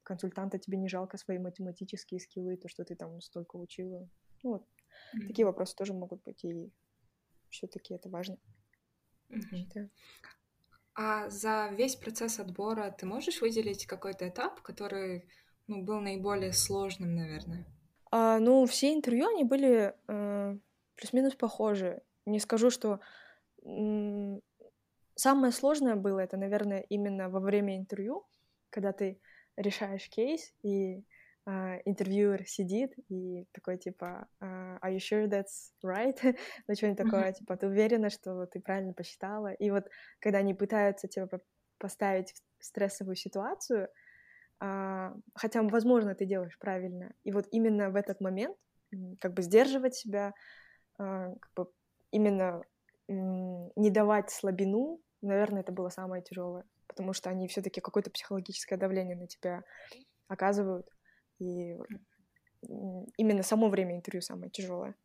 консультанта, 0.04 0.60
тебе 0.60 0.78
не 0.78 0.88
жалко 0.88 1.18
свои 1.18 1.40
математические 1.40 2.20
скиллы, 2.20 2.56
то, 2.56 2.70
что 2.70 2.86
ты 2.86 2.96
там 2.96 3.20
столько 3.22 3.58
учила. 3.58 4.08
Ну, 4.44 4.52
вот. 4.52 4.68
Mm-hmm. 5.16 5.28
Такие 5.28 5.46
вопросы 5.46 5.76
тоже 5.76 5.94
могут 5.94 6.24
быть, 6.24 6.44
и 6.44 6.72
все-таки 7.50 7.94
это 7.94 8.10
важно. 8.10 8.38
Mm-hmm. 9.30 9.90
А 10.96 11.30
за 11.30 11.70
весь 11.74 11.96
процесс 11.96 12.40
отбора 12.40 12.92
ты 12.98 13.06
можешь 13.06 13.42
выделить 13.42 13.86
какой-то 13.86 14.28
этап, 14.28 14.62
который 14.62 15.30
ну, 15.68 15.84
был 15.84 16.00
наиболее 16.00 16.54
сложным, 16.54 17.16
наверное? 17.16 17.66
А, 18.10 18.40
ну, 18.40 18.66
все 18.66 18.94
интервью, 18.94 19.28
они 19.28 19.44
были 19.44 19.94
э, 20.08 20.58
плюс-минус 20.96 21.36
похожи. 21.36 22.02
Не 22.26 22.40
скажу, 22.40 22.70
что 22.72 23.00
м- 23.64 24.42
самое 25.16 25.52
сложное 25.52 25.96
было 25.96 26.20
это, 26.20 26.38
наверное, 26.38 26.80
именно 26.90 27.30
во 27.30 27.40
время 27.40 27.78
интервью, 27.78 28.26
когда 28.70 28.92
ты 28.92 29.20
решаешь 29.56 30.10
кейс, 30.10 30.54
и 30.64 31.04
Uh, 31.48 31.82
интервьюер 31.86 32.46
сидит 32.46 32.94
и 33.08 33.46
такой 33.54 33.78
типа 33.78 34.28
uh, 34.42 34.80
Are 34.82 34.94
you 34.94 34.98
sure 34.98 35.30
that's 35.30 35.72
right? 35.82 36.18
ну 36.68 36.76
что-нибудь 36.76 36.98
такое, 36.98 37.32
типа 37.32 37.56
ты 37.56 37.68
уверена, 37.68 38.10
что 38.10 38.46
ты 38.48 38.60
правильно 38.60 38.92
посчитала? 38.92 39.54
И 39.54 39.72
вот 39.72 39.86
когда 40.20 40.40
они 40.40 40.54
пытаются 40.54 41.08
тебя 41.08 41.28
поставить 41.78 42.34
в 42.60 42.66
стрессовую 42.66 43.16
ситуацию, 43.16 43.88
uh, 44.62 45.14
хотя, 45.36 45.64
возможно, 45.64 46.16
ты 46.16 46.26
делаешь 46.26 46.58
правильно, 46.60 47.14
и 47.24 47.32
вот 47.32 47.48
именно 47.52 47.92
в 47.92 47.96
этот 47.96 48.20
момент 48.20 48.58
как 49.22 49.34
бы 49.34 49.42
сдерживать 49.42 49.96
себя, 49.96 50.34
как 50.98 51.52
бы 51.56 51.68
именно 52.12 52.62
не 53.08 53.90
давать 53.90 54.32
слабину, 54.32 55.00
наверное, 55.22 55.62
это 55.62 55.72
было 55.72 55.90
самое 55.90 56.24
тяжелое 56.24 56.66
потому 56.98 57.14
что 57.14 57.30
они 57.30 57.48
все-таки 57.48 57.80
какое-то 57.80 58.10
психологическое 58.10 58.76
давление 58.76 59.16
на 59.16 59.28
тебя 59.28 59.64
оказывают. 60.28 60.88
И 61.40 61.78
именно 63.18 63.44
само 63.44 63.70
время 63.70 63.96
интервью 63.96 64.22
самое 64.22 64.50
тяжелое. 64.50 64.96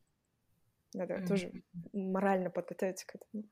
Надо 0.95 1.15
mm-hmm. 1.15 1.27
тоже 1.27 1.63
морально 1.93 2.51
подготовиться 2.51 3.07
к 3.07 3.15
этому. 3.15 3.45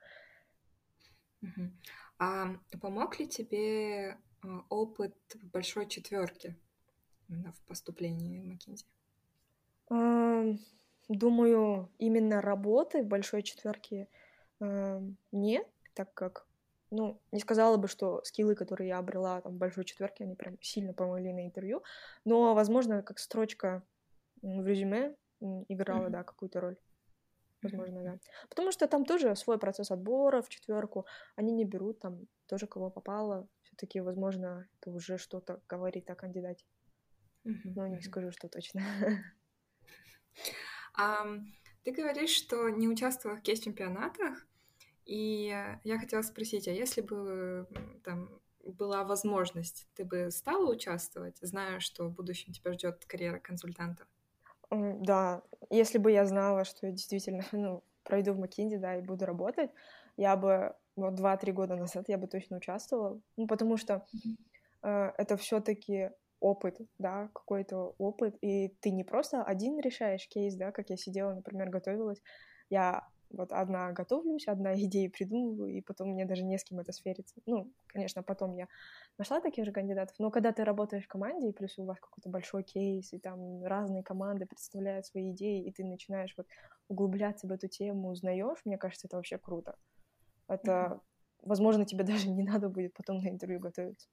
Mm-hmm. 1.42 1.70
А 2.18 2.56
помог 2.80 3.18
ли 3.18 3.26
тебе 3.26 4.18
а, 4.42 4.64
опыт 4.68 5.16
в 5.34 5.50
большой 5.50 5.88
четверке 5.88 6.56
именно 7.28 7.52
в 7.52 7.60
поступлении 7.62 8.40
в 8.40 8.46
Маккензи? 8.46 8.86
Думаю, 11.08 11.90
именно 11.98 12.40
работы 12.40 13.02
в 13.02 13.06
большой 13.06 13.42
четверке 13.42 14.08
нет, 15.32 15.66
так 15.94 16.14
как 16.14 16.46
ну, 16.90 17.20
не 17.32 17.40
сказала 17.40 17.76
бы, 17.76 17.88
что 17.88 18.22
скиллы, 18.24 18.54
которые 18.54 18.88
я 18.88 18.98
обрела 18.98 19.40
там 19.40 19.52
в 19.52 19.58
большой 19.58 19.84
четверке, 19.84 20.24
они 20.24 20.34
прям 20.34 20.60
сильно 20.60 20.92
помогли 20.92 21.32
на 21.32 21.46
интервью, 21.46 21.82
но, 22.24 22.54
возможно, 22.54 23.02
как 23.02 23.18
строчка 23.18 23.82
в 24.42 24.66
резюме 24.66 25.14
играла, 25.68 26.06
mm-hmm. 26.06 26.10
да, 26.10 26.24
какую-то 26.24 26.60
роль. 26.60 26.76
Возможно, 27.62 28.02
да. 28.02 28.18
Потому 28.48 28.72
что 28.72 28.86
там 28.88 29.04
тоже 29.04 29.36
свой 29.36 29.58
процесс 29.58 29.90
отбора 29.90 30.40
в 30.40 30.48
четверку. 30.48 31.06
Они 31.36 31.52
не 31.52 31.64
берут 31.64 32.00
там 32.00 32.26
тоже 32.46 32.66
кого 32.66 32.90
попало. 32.90 33.48
Все-таки, 33.62 34.00
возможно, 34.00 34.66
это 34.80 34.90
уже 34.90 35.18
что-то 35.18 35.60
говорит 35.68 36.08
о 36.10 36.14
кандидате. 36.14 36.64
Mm-hmm. 37.46 37.72
Но 37.76 37.86
не 37.86 38.00
скажу, 38.00 38.30
что 38.32 38.48
точно. 38.48 38.82
Um, 40.98 41.46
ты 41.84 41.92
говоришь, 41.92 42.30
что 42.30 42.68
не 42.68 42.88
участвовала 42.88 43.38
в 43.38 43.42
кейс-чемпионатах, 43.42 44.46
и 45.04 45.46
я 45.84 45.98
хотела 45.98 46.22
спросить, 46.22 46.68
а 46.68 46.72
если 46.72 47.00
бы 47.00 47.66
там 48.04 48.40
была 48.64 49.04
возможность, 49.04 49.88
ты 49.94 50.04
бы 50.04 50.30
стала 50.30 50.70
участвовать, 50.70 51.38
зная, 51.40 51.80
что 51.80 52.08
в 52.08 52.14
будущем 52.14 52.52
тебя 52.52 52.72
ждет 52.72 53.04
карьера 53.06 53.38
консультанта? 53.38 54.04
Да, 54.70 55.42
если 55.70 55.98
бы 55.98 56.12
я 56.12 56.26
знала, 56.26 56.64
что 56.64 56.86
я 56.86 56.92
действительно 56.92 57.44
ну, 57.52 57.82
пройду 58.04 58.32
в 58.32 58.38
Макинди, 58.38 58.76
да, 58.76 58.96
и 58.96 59.02
буду 59.02 59.26
работать, 59.26 59.70
я 60.16 60.36
бы 60.36 60.74
вот 60.96 61.14
два-три 61.14 61.52
года 61.52 61.76
назад 61.76 62.08
я 62.08 62.18
бы 62.18 62.26
точно 62.26 62.58
участвовала, 62.58 63.20
ну, 63.36 63.46
потому 63.46 63.76
что 63.76 64.06
э, 64.82 65.12
это 65.16 65.36
все-таки 65.36 66.10
опыт, 66.40 66.78
да, 66.98 67.30
какой-то 67.34 67.94
опыт, 67.98 68.36
и 68.40 68.68
ты 68.80 68.90
не 68.90 69.04
просто 69.04 69.42
один 69.42 69.78
решаешь 69.80 70.26
кейс, 70.28 70.54
да, 70.56 70.72
как 70.72 70.90
я 70.90 70.96
сидела, 70.96 71.34
например, 71.34 71.68
готовилась, 71.68 72.22
я 72.70 73.08
вот 73.30 73.52
одна 73.52 73.92
готовлюсь, 73.92 74.48
одна 74.48 74.74
идеи 74.84 75.08
придумываю, 75.08 75.72
и 75.72 75.80
потом 75.80 76.10
мне 76.10 76.24
даже 76.24 76.44
не 76.44 76.58
с 76.58 76.64
кем 76.64 76.80
это 76.80 76.92
свериться. 76.92 77.34
Ну, 77.46 77.72
конечно, 77.86 78.22
потом 78.22 78.54
я 78.54 78.68
нашла 79.18 79.40
таких 79.40 79.64
же 79.64 79.72
кандидатов, 79.72 80.16
но 80.18 80.30
когда 80.30 80.52
ты 80.52 80.64
работаешь 80.64 81.04
в 81.04 81.08
команде, 81.08 81.48
и 81.48 81.52
плюс 81.52 81.78
у 81.78 81.84
вас 81.84 81.98
какой-то 82.00 82.28
большой 82.28 82.62
кейс, 82.62 83.12
и 83.12 83.18
там 83.18 83.64
разные 83.64 84.02
команды 84.02 84.46
представляют 84.46 85.06
свои 85.06 85.32
идеи, 85.32 85.64
и 85.64 85.72
ты 85.72 85.84
начинаешь 85.84 86.34
вот 86.36 86.46
углубляться 86.88 87.46
в 87.46 87.52
эту 87.52 87.68
тему, 87.68 88.08
узнаешь, 88.08 88.58
мне 88.64 88.78
кажется, 88.78 89.06
это 89.06 89.16
вообще 89.16 89.38
круто. 89.38 89.76
Это, 90.48 90.70
mm-hmm. 90.70 91.00
возможно, 91.42 91.84
тебе 91.84 92.04
даже 92.04 92.28
не 92.28 92.42
надо 92.42 92.68
будет 92.68 92.94
потом 92.94 93.18
на 93.18 93.28
интервью 93.28 93.60
готовиться. 93.60 94.08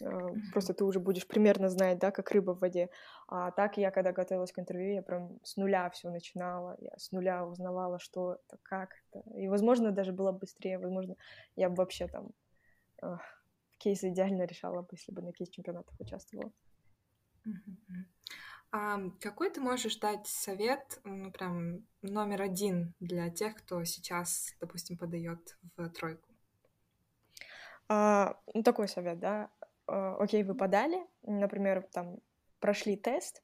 Э, 0.00 0.34
просто 0.52 0.74
ты 0.74 0.84
уже 0.84 1.00
будешь 1.00 1.26
примерно 1.26 1.68
знать, 1.68 1.98
да, 1.98 2.10
как 2.10 2.30
рыба 2.30 2.52
в 2.52 2.60
воде. 2.60 2.88
А 3.28 3.50
так 3.50 3.76
я, 3.76 3.90
когда 3.90 4.12
готовилась 4.12 4.52
к 4.52 4.58
интервью, 4.58 4.94
я 4.94 5.02
прям 5.02 5.38
с 5.42 5.56
нуля 5.56 5.90
все 5.90 6.10
начинала, 6.10 6.76
я 6.80 6.96
с 6.96 7.12
нуля 7.12 7.44
узнавала, 7.46 7.98
что 7.98 8.34
это, 8.34 8.58
как 8.62 8.90
это. 9.10 9.28
И, 9.36 9.48
возможно, 9.48 9.90
даже 9.90 10.12
было 10.12 10.32
быстрее, 10.32 10.78
возможно, 10.78 11.16
я 11.56 11.68
бы 11.68 11.76
вообще 11.76 12.08
там 12.08 12.30
э, 13.02 13.16
кейсы 13.78 14.08
идеально 14.08 14.44
решала 14.44 14.82
бы, 14.82 14.88
если 14.92 15.12
бы 15.12 15.22
на 15.22 15.32
кейс-чемпионатах 15.32 15.94
участвовала. 16.00 16.52
А 18.74 18.98
какой 19.20 19.50
ты 19.50 19.60
можешь 19.60 19.98
дать 19.98 20.26
совет, 20.26 21.00
ну, 21.04 21.30
прям 21.30 21.84
номер 22.00 22.40
один 22.40 22.94
для 23.00 23.28
тех, 23.28 23.56
кто 23.56 23.84
сейчас, 23.84 24.54
допустим, 24.60 24.96
подает 24.96 25.58
в 25.76 25.90
тройку? 25.90 26.26
А, 27.88 28.40
ну, 28.54 28.62
такой 28.62 28.88
совет, 28.88 29.18
да. 29.18 29.50
А, 29.86 30.16
окей, 30.16 30.42
вы 30.42 30.54
подали, 30.54 31.06
например, 31.22 31.88
там 31.92 32.18
прошли 32.60 32.96
тест, 32.96 33.42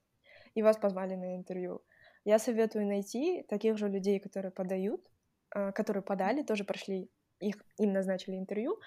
и 0.54 0.62
вас 0.62 0.76
позвали 0.76 1.14
на 1.14 1.36
интервью. 1.36 1.82
Я 2.24 2.38
советую 2.38 2.86
найти 2.86 3.44
таких 3.48 3.78
же 3.78 3.88
людей, 3.88 4.20
которые 4.20 4.52
подают, 4.52 5.06
а, 5.50 5.72
которые 5.72 6.02
подали, 6.02 6.42
тоже 6.42 6.64
прошли, 6.64 7.10
их, 7.40 7.56
им 7.78 7.92
назначили 7.92 8.36
интервью, 8.36 8.78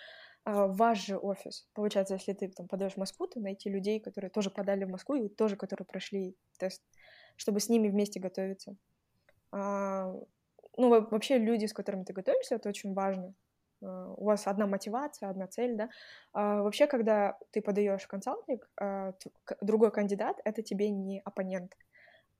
а, 0.43 0.67
в 0.67 0.75
ваш 0.75 1.05
же 1.05 1.17
офис. 1.17 1.67
Получается, 1.73 2.15
если 2.15 2.33
ты 2.33 2.49
там 2.49 2.67
подаешь 2.67 2.93
в 2.93 2.97
Москву, 2.97 3.27
то 3.27 3.39
найти 3.39 3.69
людей, 3.69 3.99
которые 3.99 4.29
тоже 4.29 4.49
подали 4.49 4.85
в 4.85 4.89
Москву 4.89 5.15
и 5.15 5.29
тоже, 5.29 5.55
которые 5.55 5.85
прошли 5.85 6.35
тест, 6.57 6.81
чтобы 7.35 7.59
с 7.59 7.69
ними 7.69 7.89
вместе 7.89 8.19
готовиться. 8.19 8.75
Ну, 10.77 10.89
вообще 11.09 11.37
люди, 11.37 11.65
с 11.65 11.73
которыми 11.73 12.05
ты 12.05 12.13
готовишься, 12.13 12.55
это 12.55 12.69
очень 12.69 12.93
важно. 12.93 13.33
Э, 13.81 14.13
у 14.17 14.25
вас 14.25 14.47
одна 14.47 14.67
мотивация, 14.67 15.29
одна 15.29 15.47
цель, 15.47 15.75
да. 15.75 15.89
А 16.33 16.61
вообще, 16.61 16.87
когда 16.87 17.37
ты 17.51 17.61
подаешь 17.61 18.07
консалтинг, 18.07 18.69
а, 18.79 19.13
другой 19.61 19.91
кандидат— 19.91 20.39
это 20.45 20.61
тебе 20.61 20.89
не 20.89 21.21
оппонент, 21.21 21.77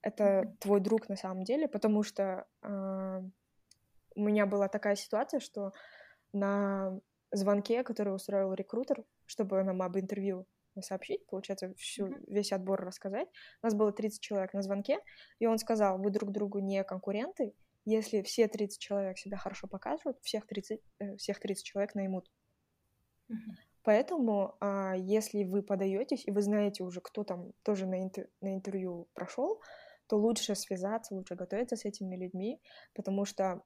это 0.01 0.23
mm-hmm. 0.23 0.57
твой 0.59 0.79
друг 0.79 1.09
на 1.09 1.15
самом 1.15 1.43
деле, 1.43 1.67
потому 1.67 2.03
что 2.03 2.45
а, 2.61 3.23
у 4.15 4.21
меня 4.21 4.45
была 4.45 4.67
такая 4.67 4.95
ситуация, 4.95 5.39
что 5.39 5.71
на 6.33 6.99
звонке, 7.31 7.83
который 7.83 8.15
устроил 8.15 8.53
рекрутер, 8.53 9.03
чтобы 9.25 9.63
нам 9.63 9.81
об 9.81 9.97
интервью 9.97 10.45
сообщить, 10.79 11.25
получается, 11.27 11.73
всю, 11.75 12.15
весь 12.27 12.53
отбор 12.53 12.81
рассказать. 12.81 13.27
У 13.61 13.65
нас 13.65 13.73
было 13.73 13.91
30 13.91 14.21
человек 14.21 14.53
на 14.53 14.61
звонке, 14.61 14.99
и 15.39 15.45
он 15.45 15.57
сказал, 15.57 15.97
вы 15.97 16.11
друг 16.11 16.31
другу 16.31 16.59
не 16.59 16.83
конкуренты, 16.83 17.53
если 17.85 18.21
все 18.21 18.47
30 18.47 18.79
человек 18.79 19.17
себя 19.17 19.37
хорошо 19.37 19.67
показывают, 19.67 20.19
всех 20.21 20.45
30, 20.45 20.81
э, 20.99 21.15
всех 21.17 21.39
30 21.39 21.65
человек 21.65 21.95
наймут. 21.95 22.29
Mm-hmm. 23.29 23.55
Поэтому, 23.83 24.55
а, 24.59 24.93
если 24.95 25.43
вы 25.43 25.63
подаетесь, 25.63 26.27
и 26.27 26.31
вы 26.31 26.41
знаете 26.41 26.83
уже, 26.83 27.01
кто 27.01 27.23
там 27.23 27.51
тоже 27.63 27.87
на, 27.87 28.05
интер- 28.05 28.29
на 28.41 28.53
интервью 28.53 29.07
прошел, 29.13 29.61
то 30.07 30.17
лучше 30.17 30.55
связаться, 30.55 31.15
лучше 31.15 31.35
готовиться 31.35 31.77
с 31.77 31.85
этими 31.85 32.17
людьми, 32.17 32.59
потому 32.93 33.23
что, 33.23 33.63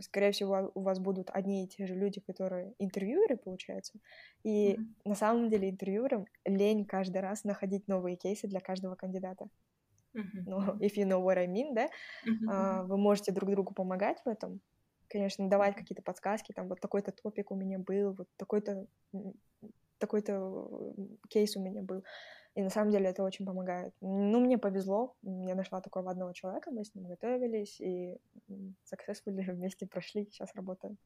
скорее 0.00 0.32
всего, 0.32 0.72
у 0.74 0.80
вас 0.80 0.98
будут 0.98 1.28
одни 1.30 1.64
и 1.64 1.68
те 1.68 1.86
же 1.86 1.94
люди, 1.94 2.18
которые 2.20 2.72
интервьюеры, 2.78 3.36
получается. 3.36 3.98
И 4.42 4.72
mm-hmm. 4.72 4.86
на 5.04 5.14
самом 5.14 5.50
деле 5.50 5.68
интервьюерам 5.68 6.24
лень 6.46 6.86
каждый 6.86 7.20
раз 7.20 7.44
находить 7.44 7.88
новые 7.88 8.16
кейсы 8.16 8.48
для 8.48 8.60
каждого 8.60 8.94
кандидата. 8.94 9.48
Mm-hmm. 10.14 10.42
Ну, 10.46 10.58
if 10.80 10.96
you 10.96 11.06
know 11.06 11.20
what 11.20 11.38
I 11.38 11.46
mean, 11.46 11.74
да? 11.74 11.88
Mm-hmm. 12.26 12.48
А, 12.48 12.82
вы 12.84 12.96
можете 12.96 13.32
друг 13.32 13.50
другу 13.50 13.74
помогать 13.74 14.20
в 14.24 14.28
этом, 14.28 14.60
конечно, 15.08 15.48
давать 15.48 15.74
какие-то 15.74 16.02
подсказки, 16.02 16.52
там 16.52 16.68
вот 16.68 16.80
такой-то 16.80 17.12
топик 17.12 17.50
у 17.50 17.54
меня 17.54 17.78
был, 17.78 18.12
вот 18.12 18.28
такой-то 18.36 18.86
такой-то 19.98 20.94
кейс 21.28 21.56
у 21.56 21.60
меня 21.60 21.82
был. 21.82 22.02
И 22.54 22.62
на 22.62 22.70
самом 22.70 22.90
деле 22.90 23.06
это 23.06 23.22
очень 23.22 23.46
помогает. 23.46 23.94
Ну, 24.00 24.40
мне 24.40 24.58
повезло, 24.58 25.14
я 25.22 25.54
нашла 25.54 25.80
такого 25.80 26.10
одного 26.10 26.32
человека, 26.32 26.70
мы 26.70 26.84
с 26.84 26.94
ним 26.94 27.06
готовились, 27.06 27.80
и 27.80 28.18
successfully 28.84 29.42
вместе 29.52 29.86
прошли, 29.86 30.26
сейчас 30.26 30.54
работаем. 30.54 30.98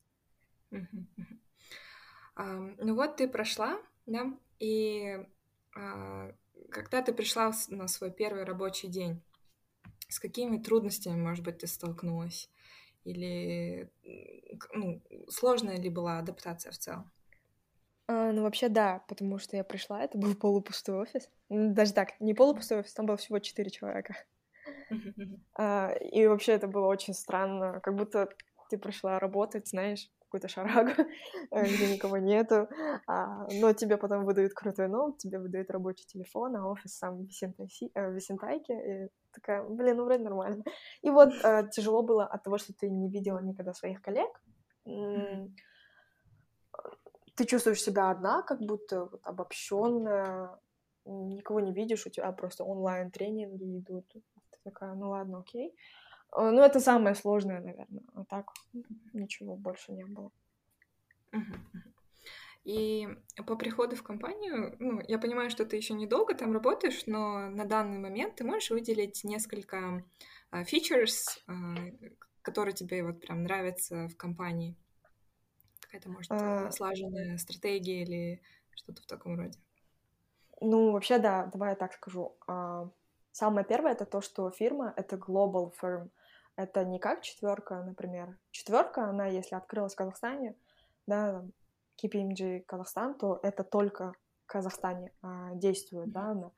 ну 2.78 2.94
вот 2.94 3.16
ты 3.16 3.28
прошла, 3.28 3.78
да, 4.06 4.32
и 4.58 5.24
uh, 5.76 6.34
когда 6.70 7.02
ты 7.02 7.12
пришла 7.12 7.52
на 7.68 7.88
свой 7.88 8.10
первый 8.10 8.44
рабочий 8.44 8.88
день, 8.88 9.22
с 10.08 10.18
какими 10.18 10.58
трудностями, 10.58 11.20
может 11.20 11.44
быть, 11.44 11.58
ты 11.58 11.66
столкнулась? 11.66 12.50
Или 13.04 13.90
ну, 14.72 15.00
сложная 15.28 15.78
ли 15.78 15.88
была 15.88 16.18
адаптация 16.18 16.72
в 16.72 16.78
целом? 16.78 17.10
А, 18.08 18.32
ну, 18.32 18.42
вообще, 18.42 18.68
да, 18.68 19.04
потому 19.08 19.38
что 19.38 19.56
я 19.56 19.64
пришла, 19.64 20.02
это 20.02 20.18
был 20.18 20.34
полупустой 20.34 20.96
офис. 20.96 21.28
Даже 21.48 21.92
так, 21.92 22.20
не 22.20 22.34
полупустой 22.34 22.80
офис, 22.80 22.92
там 22.94 23.06
было 23.06 23.16
всего 23.16 23.38
четыре 23.38 23.70
человека. 23.70 24.16
А, 25.54 25.92
и 26.00 26.26
вообще 26.26 26.52
это 26.52 26.68
было 26.68 26.86
очень 26.86 27.14
странно, 27.14 27.80
как 27.80 27.94
будто 27.94 28.28
ты 28.70 28.78
пришла 28.78 29.18
работать, 29.18 29.68
знаешь, 29.68 30.10
какую-то 30.26 30.48
шарагу, 30.48 30.90
э, 31.50 31.62
где 31.64 31.94
никого 31.94 32.18
нету, 32.18 32.68
а, 33.06 33.46
но 33.52 33.72
тебе 33.72 33.96
потом 33.96 34.24
выдают 34.24 34.52
крутой 34.54 34.88
ноут, 34.88 35.18
тебе 35.18 35.38
выдают 35.38 35.70
рабочий 35.70 36.06
телефон, 36.06 36.56
а 36.56 36.66
офис 36.68 36.96
сам 36.96 37.16
в 37.16 37.22
э, 37.22 38.12
Висентайке, 38.12 38.74
и 38.74 39.08
такая, 39.32 39.62
блин, 39.62 39.96
ну 39.96 40.04
вроде 40.04 40.22
нормально. 40.24 40.64
И 41.02 41.10
вот 41.10 41.32
э, 41.44 41.68
тяжело 41.72 42.02
было 42.02 42.26
от 42.26 42.42
того, 42.42 42.58
что 42.58 42.72
ты 42.72 42.90
не 42.90 43.08
видела 43.08 43.38
никогда 43.40 43.72
своих 43.72 44.02
коллег, 44.02 44.30
ты 47.36 47.44
чувствуешь 47.44 47.82
себя 47.82 48.10
одна, 48.10 48.42
как 48.42 48.60
будто 48.60 49.04
вот, 49.04 49.20
обобщенная, 49.22 50.58
никого 51.04 51.60
не 51.60 51.72
видишь, 51.72 52.06
у 52.06 52.10
тебя 52.10 52.32
просто 52.32 52.64
онлайн 52.64 53.10
тренинги 53.10 53.78
идут. 53.78 54.06
Ты 54.10 54.58
такая, 54.64 54.94
ну 54.94 55.10
ладно, 55.10 55.40
окей. 55.40 55.68
А, 55.70 55.74
ну, 56.32 56.60
это 56.60 56.80
самое 56.80 57.14
сложное, 57.14 57.60
наверное. 57.60 58.02
А 58.14 58.24
так 58.24 58.52
ничего 59.12 59.56
больше 59.56 59.92
не 59.92 60.04
было. 60.04 60.30
И 62.64 63.08
по 63.46 63.54
приходу 63.54 63.94
в 63.94 64.02
компанию, 64.02 64.74
ну, 64.80 65.00
я 65.06 65.18
понимаю, 65.18 65.50
что 65.50 65.64
ты 65.64 65.76
еще 65.76 65.94
недолго 65.94 66.34
там 66.34 66.52
работаешь, 66.52 67.04
но 67.06 67.48
на 67.48 67.64
данный 67.64 67.98
момент 67.98 68.34
ты 68.34 68.44
можешь 68.44 68.70
выделить 68.70 69.22
несколько 69.22 70.02
uh, 70.50 70.64
features, 70.64 71.38
uh, 71.46 72.16
которые 72.42 72.74
тебе 72.74 73.04
вот 73.04 73.20
прям 73.20 73.44
нравятся 73.44 74.08
в 74.08 74.16
компании. 74.16 74.76
Какая-то, 75.80 76.08
может, 76.10 76.32
а... 76.32 76.72
слаженная 76.72 77.38
стратегия 77.38 78.02
или 78.02 78.42
что-то 78.74 79.02
в 79.02 79.06
таком 79.06 79.36
роде? 79.36 79.58
Ну, 80.60 80.90
вообще, 80.90 81.18
да, 81.18 81.46
давай 81.46 81.70
я 81.70 81.76
так 81.76 81.92
скажу. 81.92 82.36
А, 82.46 82.90
самое 83.30 83.66
первое 83.66 83.92
это 83.92 84.06
то, 84.06 84.20
что 84.20 84.50
фирма 84.50 84.92
это 84.96 85.16
global 85.16 85.72
firm. 85.80 86.10
Это 86.56 86.84
не 86.84 86.98
как 86.98 87.22
четверка, 87.22 87.82
например. 87.82 88.38
Четверка, 88.50 89.04
она, 89.04 89.26
если 89.26 89.54
открылась 89.54 89.92
в 89.92 89.96
Казахстане, 89.96 90.56
да, 91.06 91.44
KPMG 92.02 92.62
Казахстан, 92.66 93.16
то 93.18 93.38
это 93.42 93.62
только 93.62 94.12
в 94.44 94.46
Казахстане 94.46 95.12
а, 95.22 95.54
действует, 95.54 96.08
mm-hmm. 96.08 96.12
да, 96.12 96.30
она 96.30 96.52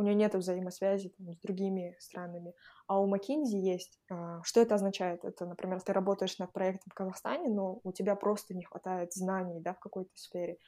у 0.00 0.02
нее 0.02 0.14
нет 0.14 0.34
взаимосвязи 0.34 1.10
там, 1.10 1.34
с 1.34 1.38
другими 1.40 1.96
странами. 1.98 2.54
А 2.86 3.00
у 3.00 3.12
McKinsey 3.12 3.58
есть. 3.58 4.00
А, 4.10 4.42
что 4.44 4.60
это 4.60 4.74
означает? 4.74 5.24
Это, 5.24 5.46
например, 5.46 5.80
ты 5.82 5.92
работаешь 5.92 6.38
над 6.38 6.52
проектом 6.52 6.90
в 6.90 6.94
Казахстане, 6.94 7.50
но 7.50 7.80
у 7.82 7.92
тебя 7.92 8.16
просто 8.16 8.54
не 8.54 8.64
хватает 8.64 9.12
знаний 9.12 9.60
да, 9.60 9.74
в 9.74 9.78
какой-то 9.78 10.10
сфере. 10.14 10.58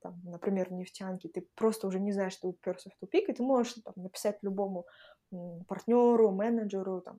Там, 0.00 0.20
например, 0.24 0.68
в 0.68 0.72
нефтянке, 0.72 1.28
ты 1.28 1.48
просто 1.54 1.86
уже 1.86 1.98
не 2.00 2.12
знаешь, 2.12 2.34
что 2.34 2.48
уперся 2.48 2.90
в 2.90 2.96
тупик, 3.00 3.28
и 3.28 3.32
ты 3.32 3.42
можешь 3.42 3.74
там, 3.84 3.94
написать 3.96 4.38
любому 4.42 4.86
партнеру, 5.66 6.30
менеджеру 6.30 7.00
там, 7.00 7.18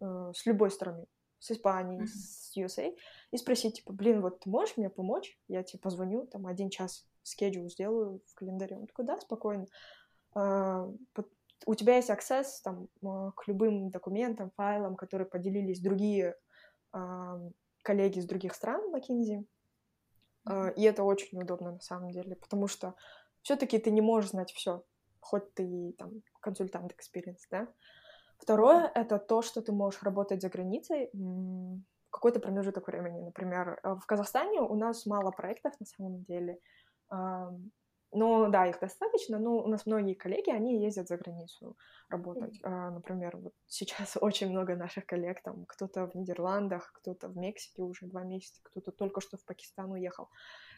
э, 0.00 0.32
с 0.34 0.46
любой 0.46 0.70
стороны, 0.70 1.06
с 1.38 1.50
Испании, 1.50 2.02
mm-hmm. 2.02 2.06
с 2.06 2.56
USA, 2.56 2.96
и 3.30 3.36
спросить, 3.36 3.76
типа, 3.76 3.92
блин, 3.92 4.20
вот 4.20 4.40
ты 4.40 4.50
можешь 4.50 4.76
мне 4.76 4.90
помочь? 4.90 5.38
Я 5.48 5.62
тебе 5.62 5.80
позвоню, 5.80 6.26
там, 6.26 6.46
один 6.46 6.70
час 6.70 7.06
скеджул 7.26 7.68
сделаю 7.68 8.22
в 8.26 8.34
календаре. 8.34 8.76
Он 8.76 8.86
такой, 8.86 9.04
да, 9.04 9.18
спокойно. 9.20 9.66
А, 10.34 10.88
у 11.66 11.74
тебя 11.74 11.96
есть 11.96 12.10
аксесс 12.10 12.60
там, 12.60 12.88
а, 13.02 13.32
к 13.32 13.48
любым 13.48 13.90
документам, 13.90 14.50
файлам, 14.56 14.96
которые 14.96 15.26
поделились 15.26 15.80
другие 15.80 16.36
а, 16.92 17.40
коллеги 17.82 18.18
из 18.18 18.26
других 18.26 18.54
стран 18.54 18.94
McKinsey. 18.94 19.44
И 20.76 20.82
это 20.82 21.02
очень 21.02 21.42
удобно 21.42 21.72
на 21.72 21.80
самом 21.80 22.12
деле, 22.12 22.36
потому 22.36 22.68
что 22.68 22.94
все-таки 23.42 23.78
ты 23.78 23.90
не 23.90 24.00
можешь 24.00 24.30
знать 24.30 24.52
все, 24.52 24.84
хоть 25.18 25.52
ты 25.54 25.92
там 25.98 26.22
консультант 26.38 26.92
experience, 26.92 27.40
да. 27.50 27.66
Второе— 28.38 28.90
это 28.94 29.18
то, 29.18 29.42
что 29.42 29.62
ты 29.62 29.72
можешь 29.72 30.02
работать 30.02 30.42
за 30.42 30.48
границей 30.48 31.10
какой-то 32.10 32.40
промежуток 32.40 32.86
времени. 32.88 33.20
Например, 33.20 33.80
в 33.82 34.06
Казахстане 34.06 34.60
у 34.60 34.74
нас 34.74 35.06
мало 35.06 35.30
проектов 35.30 35.72
на 35.80 35.86
самом 35.86 36.22
деле. 36.24 36.58
Но 38.12 38.48
да, 38.48 38.66
их 38.66 38.80
достаточно, 38.80 39.38
но 39.38 39.58
у 39.58 39.66
нас 39.66 39.84
многие 39.84 40.14
коллеги, 40.14 40.50
они 40.50 40.82
ездят 40.82 41.08
за 41.08 41.16
границу 41.16 41.76
работать. 42.08 42.58
Mm-hmm. 42.62 42.90
Например, 42.90 43.36
вот 43.36 43.52
сейчас 43.66 44.16
очень 44.20 44.50
много 44.50 44.76
наших 44.76 45.06
коллег, 45.06 45.42
там 45.42 45.66
кто-то 45.66 46.06
в 46.06 46.14
Нидерландах, 46.14 46.92
кто-то 46.94 47.28
в 47.28 47.36
Мексике 47.36 47.82
уже 47.82 48.06
два 48.06 48.22
месяца, 48.22 48.60
кто-то 48.62 48.92
только 48.92 49.20
что 49.20 49.36
в 49.36 49.44
Пакистан 49.44 49.90
уехал. 49.90 50.28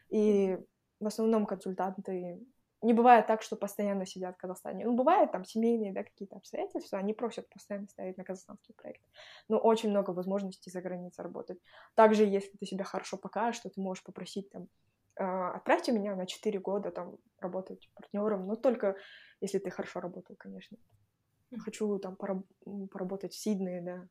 И 0.09 0.59
в 1.01 1.07
основном 1.07 1.47
консультанты 1.47 2.41
не 2.83 2.93
бывает 2.93 3.27
так, 3.27 3.43
что 3.43 3.57
постоянно 3.57 4.07
сидят 4.07 4.37
в 4.37 4.39
Казахстане. 4.39 4.85
Ну, 4.85 4.95
бывает 4.95 5.33
там 5.33 5.45
семейные, 5.45 5.93
да, 5.93 6.05
какие-то 6.05 6.37
обстоятельства, 6.37 6.99
они 6.99 7.13
просят 7.13 7.49
постоянно 7.49 7.89
ставить 7.89 8.17
на 8.17 8.25
казахстанский 8.25 8.75
проект. 8.75 9.03
Но 9.49 9.59
очень 9.59 9.91
много 9.91 10.11
возможностей 10.11 10.71
за 10.71 10.81
границей 10.81 11.25
работать. 11.25 11.59
Также, 11.95 12.25
если 12.25 12.57
ты 12.57 12.67
себя 12.67 12.85
хорошо 12.85 13.17
покажешь, 13.17 13.61
то 13.61 13.71
ты 13.71 13.81
можешь 13.81 14.05
попросить 14.05 14.51
там 14.51 14.69
а, 15.19 15.57
отправьте 15.57 15.91
меня 15.93 16.15
на 16.15 16.27
4 16.27 16.61
года 16.61 16.91
там 16.93 17.17
работать 17.41 17.91
партнером, 17.95 18.47
но 18.47 18.55
только 18.55 18.97
если 19.41 19.59
ты 19.59 19.71
хорошо 19.71 20.01
работал, 20.01 20.37
конечно. 20.37 20.79
Хочу 21.59 21.99
там 21.99 22.15
пораб- 22.15 22.89
поработать 22.89 23.33
в 23.33 23.39
Сиднее, 23.39 23.81
да. 23.83 24.07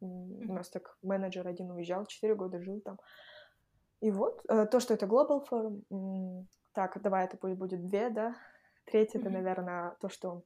У 0.00 0.52
нас 0.52 0.68
так 0.68 0.98
менеджер 1.02 1.46
один 1.46 1.70
уезжал, 1.70 2.06
4 2.06 2.34
года 2.34 2.60
жил 2.60 2.80
там. 2.80 2.98
И 4.00 4.10
вот, 4.10 4.42
э, 4.48 4.66
то, 4.66 4.80
что 4.80 4.94
это 4.94 5.06
Global 5.06 5.46
Forum, 5.48 6.46
так, 6.72 7.00
давай 7.02 7.24
это 7.24 7.36
пусть 7.36 7.56
будет 7.56 7.86
две, 7.86 8.10
да. 8.10 8.34
Третье, 8.84 9.18
это, 9.20 9.30
наверное, 9.30 9.96
то, 10.00 10.08
что 10.08 10.42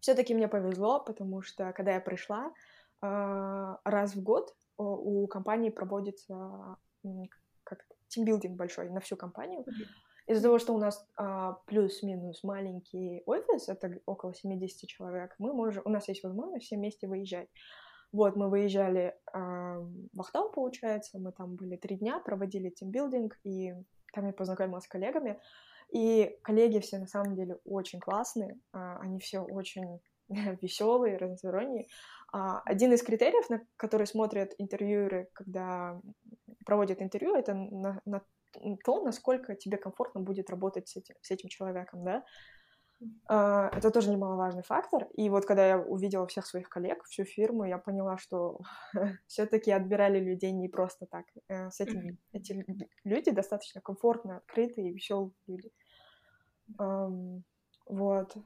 все-таки 0.00 0.34
мне 0.34 0.48
повезло, 0.48 1.00
потому 1.00 1.42
что 1.42 1.72
когда 1.72 1.94
я 1.94 2.00
пришла, 2.00 2.52
а, 3.00 3.78
раз 3.84 4.14
в 4.14 4.22
год 4.22 4.54
у 4.76 5.26
компании 5.26 5.70
проводится 5.70 6.76
как 7.64 7.84
тимбилдинг 8.08 8.56
большой 8.56 8.90
на 8.90 9.00
всю 9.00 9.16
компанию. 9.16 9.64
Из-за 10.26 10.42
того, 10.42 10.58
что 10.58 10.74
у 10.74 10.78
нас 10.78 11.06
а, 11.16 11.54
плюс-минус 11.66 12.44
маленький 12.44 13.22
офис, 13.26 13.68
это 13.68 13.98
около 14.06 14.34
70 14.34 14.88
человек, 14.88 15.34
мы 15.38 15.52
можем, 15.52 15.82
у 15.86 15.90
нас 15.90 16.08
есть 16.08 16.22
возможность 16.22 16.66
все 16.66 16.76
вместе 16.76 17.06
выезжать. 17.08 17.48
Вот, 18.10 18.36
мы 18.36 18.48
выезжали 18.48 19.14
э, 19.34 19.38
в 19.38 20.20
Ахтау, 20.20 20.50
получается, 20.50 21.18
мы 21.18 21.30
там 21.30 21.56
были 21.56 21.76
три 21.76 21.96
дня, 21.96 22.18
проводили 22.18 22.70
тимбилдинг, 22.70 23.38
и 23.44 23.74
там 24.18 24.26
я 24.26 24.32
познакомилась 24.32 24.84
с 24.84 24.88
коллегами. 24.88 25.38
И 25.92 26.36
коллеги 26.42 26.80
все 26.80 26.98
на 26.98 27.06
самом 27.06 27.36
деле 27.36 27.58
очень 27.64 28.00
классные, 28.00 28.58
э, 28.74 28.96
они 29.00 29.20
все 29.20 29.38
очень 29.38 30.00
веселые, 30.28 31.16
разносторонние. 31.16 31.86
Э, 32.34 32.60
один 32.64 32.92
из 32.92 33.02
критериев, 33.02 33.48
на 33.48 33.60
который 33.76 34.08
смотрят 34.08 34.54
интервьюеры, 34.58 35.28
когда 35.32 36.00
проводят 36.66 37.00
интервью, 37.00 37.36
это 37.36 37.54
на, 37.54 38.00
на 38.04 38.22
то, 38.84 39.02
насколько 39.04 39.54
тебе 39.54 39.76
комфортно 39.76 40.20
будет 40.20 40.50
работать 40.50 40.88
с 40.88 40.96
этим, 40.96 41.14
с 41.22 41.30
этим 41.30 41.48
человеком, 41.48 42.04
да. 42.04 42.24
Uh, 43.00 43.68
это 43.76 43.90
тоже 43.90 44.10
немаловажный 44.10 44.62
фактор. 44.62 45.06
И 45.14 45.30
вот 45.30 45.46
когда 45.46 45.68
я 45.68 45.78
увидела 45.78 46.26
всех 46.26 46.46
своих 46.46 46.68
коллег, 46.68 47.04
всю 47.04 47.24
фирму, 47.24 47.64
я 47.64 47.78
поняла, 47.78 48.18
что 48.18 48.60
все-таки 49.26 49.70
отбирали 49.70 50.18
людей 50.18 50.52
не 50.52 50.68
просто 50.68 51.06
так. 51.06 51.26
Uh, 51.48 51.70
с 51.70 51.80
этими 51.80 52.18
эти 52.32 52.64
люди 53.04 53.30
достаточно 53.30 53.80
комфортные, 53.80 54.38
открытые 54.38 54.90
и 54.90 54.92
веселые 54.94 55.32
люди. 55.46 55.70
Вот. 57.86 58.36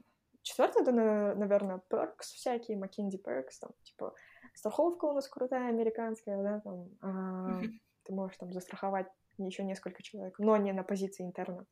Четвертое, 0.41 0.83
это, 0.83 0.91
наверное, 0.91 1.81
perks 1.89 2.33
всякие, 2.35 2.77
McKinsey 2.77 3.21
perks, 3.23 3.59
там, 3.61 3.71
типа, 3.83 4.13
страховка 4.53 5.05
у 5.05 5.13
нас 5.13 5.27
крутая, 5.27 5.69
американская, 5.69 6.41
да, 6.43 6.59
там, 6.59 6.89
а, 7.01 7.61
ты 8.03 8.13
можешь 8.13 8.37
там 8.37 8.51
застраховать 8.51 9.07
еще 9.37 9.63
несколько 9.63 10.03
человек, 10.03 10.37
но 10.39 10.57
не 10.57 10.73
на 10.73 10.83
позиции 10.83 11.25
интерна. 11.25 11.65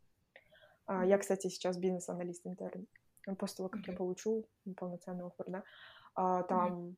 А, 0.85 1.05
я, 1.05 1.17
кстати, 1.17 1.47
сейчас 1.47 1.77
бизнес-аналист 1.77 2.45
интерн. 2.45 2.87
После 3.37 3.57
того, 3.57 3.69
как 3.69 3.87
я 3.87 3.93
получу 3.93 4.47
полноценный 4.77 5.25
оффер, 5.25 5.45
да, 5.47 5.63
а, 6.15 6.43
там 6.43 6.97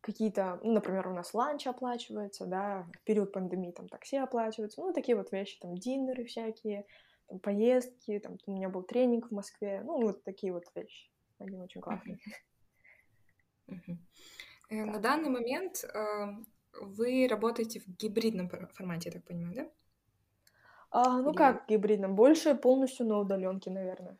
какие-то, 0.00 0.60
ну, 0.62 0.72
например, 0.72 1.08
у 1.08 1.14
нас 1.14 1.32
ланч 1.32 1.66
оплачивается, 1.66 2.46
да, 2.46 2.86
в 2.92 3.04
период 3.04 3.32
пандемии 3.32 3.70
там 3.72 3.88
такси 3.88 4.16
оплачиваются, 4.16 4.80
ну, 4.80 4.92
такие 4.92 5.16
вот 5.16 5.32
вещи, 5.32 5.58
там, 5.60 5.76
динеры 5.76 6.24
всякие, 6.24 6.86
там, 7.28 7.38
поездки, 7.38 8.18
там, 8.18 8.36
у 8.46 8.52
меня 8.52 8.68
был 8.68 8.82
тренинг 8.82 9.28
в 9.28 9.34
Москве, 9.34 9.82
ну, 9.84 10.02
вот 10.02 10.24
такие 10.24 10.52
вот 10.52 10.64
вещи. 10.74 11.10
Они 11.38 11.58
очень 11.58 11.80
классные. 11.80 12.18
Uh-huh. 13.68 13.96
На 14.70 14.98
данный 14.98 15.30
момент 15.30 15.84
э, 15.84 16.26
вы 16.80 17.28
работаете 17.28 17.80
в 17.80 17.88
гибридном 17.88 18.48
формате, 18.48 19.10
я 19.10 19.12
так 19.12 19.24
понимаю, 19.24 19.54
да? 19.54 19.70
А, 20.92 21.22
ну 21.22 21.30
Или... 21.30 21.36
как 21.36 21.68
гибридном? 21.68 22.14
Больше 22.14 22.54
полностью 22.54 23.06
на 23.06 23.18
удаленке, 23.18 23.70
наверное. 23.70 24.18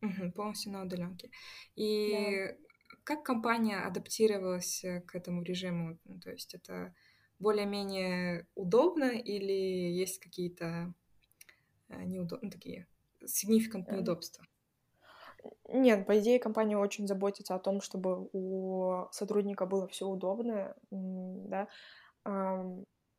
Угу, 0.00 0.32
полностью 0.32 0.72
на 0.72 0.82
удаленке. 0.82 1.30
И 1.76 2.46
да. 2.48 2.94
как 3.04 3.22
компания 3.24 3.76
адаптировалась 3.76 4.82
э, 4.84 5.02
к 5.02 5.14
этому 5.14 5.42
режиму? 5.42 5.98
Ну, 6.04 6.18
то 6.18 6.30
есть 6.30 6.54
это 6.54 6.94
более-менее 7.38 8.46
удобно 8.54 9.04
или 9.04 9.52
есть 9.52 10.18
какие-то 10.18 10.94
э, 11.88 12.04
неудобные 12.04 12.46
ну, 12.46 12.50
такие 12.50 12.86
significant 13.22 13.92
неудобства? 13.92 14.44
Нет, 15.68 16.06
по 16.06 16.18
идее, 16.18 16.38
компания 16.38 16.78
очень 16.78 17.06
заботится 17.06 17.54
о 17.54 17.60
том, 17.60 17.82
чтобы 17.82 18.28
у 18.32 19.06
сотрудника 19.12 19.66
было 19.66 19.86
все 19.88 20.06
удобно, 20.06 20.74
да. 20.90 21.68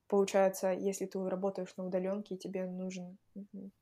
Получается, 0.09 0.71
если 0.71 1.05
ты 1.05 1.19
работаешь 1.29 1.77
на 1.77 1.85
удаленке, 1.85 2.35
тебе 2.35 2.65
нужен, 2.65 3.19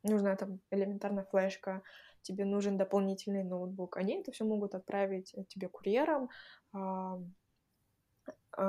нужна 0.03 0.35
там 0.35 0.59
элементарная 0.71 1.23
флешка, 1.23 1.81
тебе 2.21 2.43
нужен 2.43 2.77
дополнительный 2.77 3.45
ноутбук, 3.45 3.95
они 3.95 4.19
это 4.19 4.33
все 4.33 4.43
могут 4.43 4.75
отправить 4.75 5.33
тебе 5.47 5.69
курьером. 5.69 6.29
А, 6.73 7.17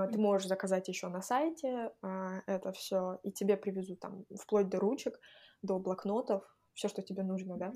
ты 0.07 0.19
можешь 0.19 0.47
заказать 0.47 0.87
еще 0.87 1.09
на 1.09 1.21
сайте 1.21 1.91
а, 2.01 2.43
это 2.47 2.71
все, 2.71 3.19
и 3.25 3.33
тебе 3.33 3.57
привезут 3.57 3.99
там 3.99 4.25
вплоть 4.41 4.69
до 4.69 4.79
ручек, 4.79 5.19
до 5.63 5.81
блокнотов, 5.81 6.45
все, 6.75 6.89
что 6.89 7.03
тебе 7.03 7.25
нужно, 7.25 7.57
да. 7.57 7.73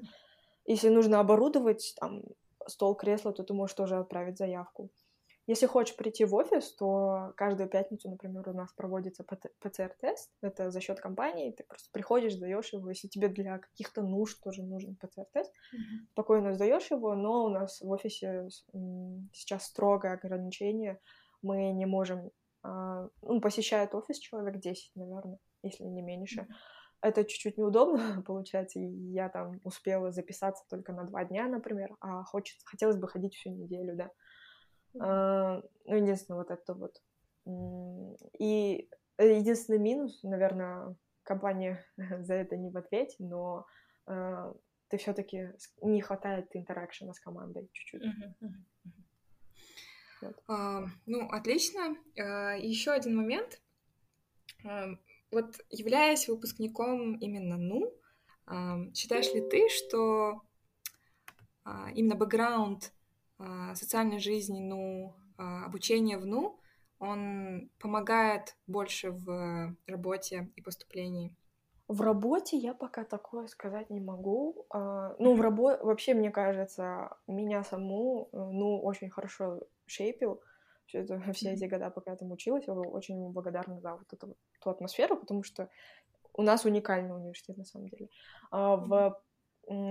Если 0.64 0.90
нужно 0.90 1.18
оборудовать 1.18 1.96
там 1.98 2.22
стол, 2.68 2.94
кресло, 2.94 3.32
то 3.32 3.42
ты 3.42 3.52
можешь 3.52 3.74
тоже 3.74 3.96
отправить 3.96 4.38
заявку. 4.38 4.90
Если 5.46 5.66
хочешь 5.66 5.96
прийти 5.96 6.24
в 6.24 6.35
офис, 6.35 6.74
то 6.76 7.33
каждую 7.37 7.68
пятницу, 7.68 8.09
например, 8.09 8.48
у 8.48 8.52
нас 8.52 8.72
проводится 8.72 9.24
ПЦР-тест. 9.24 10.31
Это 10.40 10.70
за 10.70 10.81
счет 10.81 11.00
компании. 11.00 11.50
Ты 11.50 11.64
просто 11.64 11.88
приходишь, 11.92 12.35
сдаешь 12.35 12.72
его. 12.72 12.88
Если 12.88 13.09
тебе 13.09 13.28
для 13.28 13.59
каких-то 13.59 14.02
нужд 14.02 14.40
тоже 14.40 14.62
нужен 14.62 14.96
ПЦР-тест, 14.96 15.50
mm-hmm. 15.50 16.07
спокойно 16.12 16.55
сдаешь 16.55 16.90
его. 16.90 17.14
Но 17.16 17.44
у 17.44 17.48
нас 17.48 17.81
в 17.81 17.90
офисе 17.90 18.48
сейчас 19.33 19.64
строгое 19.64 20.14
ограничение. 20.14 21.00
Мы 21.42 21.72
не 21.72 21.87
можем... 21.87 22.31
А, 22.62 23.09
ну, 23.22 23.40
посещает 23.40 23.94
офис 23.96 24.18
человек 24.18 24.61
10, 24.61 24.92
наверное, 24.94 25.38
если 25.62 25.85
не 25.85 26.02
меньше. 26.02 26.42
Mm-hmm 26.42 26.83
это 27.02 27.24
чуть-чуть 27.24 27.59
неудобно 27.59 28.22
получается. 28.26 28.78
Я 28.81 29.28
там 29.28 29.61
успела 29.64 30.12
записаться 30.12 30.64
только 30.70 30.92
на 30.92 31.05
два 31.05 31.24
дня, 31.24 31.48
например, 31.48 31.94
а 32.00 32.22
хочется, 32.24 32.64
хотелось 32.64 32.96
бы 32.96 33.09
ходить 33.09 33.35
всю 33.35 33.50
неделю, 33.50 33.96
да. 33.96 34.11
А, 35.00 35.62
ну, 35.87 35.96
единственное, 35.96 36.38
вот 36.38 36.50
это 36.50 36.74
вот. 36.74 37.02
И 38.38 38.88
единственный 39.18 39.78
минус, 39.78 40.22
наверное, 40.22 40.96
компания 41.22 41.85
за 41.96 42.35
это 42.35 42.57
не 42.57 42.70
в 42.70 42.76
ответе, 42.76 43.16
но 43.18 43.66
э, 44.07 44.52
ты 44.88 44.98
все-таки 44.98 45.50
не 45.81 46.00
хватает 46.00 46.48
интеракшена 46.55 47.14
с 47.14 47.20
командой 47.20 47.68
чуть-чуть. 47.72 48.02
Вот. 50.20 50.37
А, 50.46 50.85
ну, 51.07 51.28
отлично. 51.28 51.96
А, 52.18 52.55
еще 52.57 52.92
один 52.92 53.16
момент. 53.16 53.61
А, 54.64 54.88
вот 55.31 55.57
являясь 55.70 56.28
выпускником 56.28 57.16
именно 57.16 57.57
НУ, 57.57 57.92
а, 58.46 58.78
считаешь 58.94 59.33
ли 59.33 59.40
ты, 59.48 59.68
что 59.68 60.42
а, 61.64 61.90
именно 61.94 62.14
бэкграунд 62.14 62.92
а, 63.42 63.74
социальной 63.74 64.20
жизни, 64.20 64.61
ну, 64.61 65.14
а, 65.37 65.64
обучение 65.66 66.16
в 66.16 66.26
НУ, 66.26 66.61
он 67.00 67.70
помогает 67.81 68.57
больше 68.68 69.11
в 69.11 69.74
работе 69.87 70.52
и 70.55 70.62
поступлении? 70.62 71.35
В 71.88 72.00
работе 72.02 72.57
я 72.57 72.72
пока 72.72 73.05
такое 73.05 73.48
сказать 73.48 73.90
не 73.90 74.00
могу. 74.00 74.66
А, 74.70 75.16
ну, 75.18 75.35
в 75.35 75.40
работе 75.40 75.83
вообще, 75.83 76.14
мне 76.14 76.31
кажется, 76.31 77.16
меня 77.26 77.64
саму, 77.64 78.28
э, 78.33 78.37
ну, 78.37 78.81
очень 78.81 79.11
хорошо 79.11 79.61
шейпил 79.87 80.40
все 80.87 81.00
это, 81.00 81.20
все 81.33 81.52
эти 81.52 81.64
года, 81.64 81.90
пока 81.90 82.12
я 82.12 82.16
там 82.16 82.31
училась. 82.31 82.68
Я 82.68 82.74
очень 82.74 83.33
благодарна 83.33 83.81
за 83.81 83.96
вот 83.96 84.12
эту, 84.12 84.37
ту 84.61 84.70
атмосферу, 84.70 85.16
потому 85.16 85.42
что 85.42 85.68
у 86.35 86.42
нас 86.42 86.64
уникальный 86.64 87.16
университет, 87.16 87.57
на 87.57 87.64
самом 87.64 87.88
деле. 87.88 88.09
В 88.52 89.20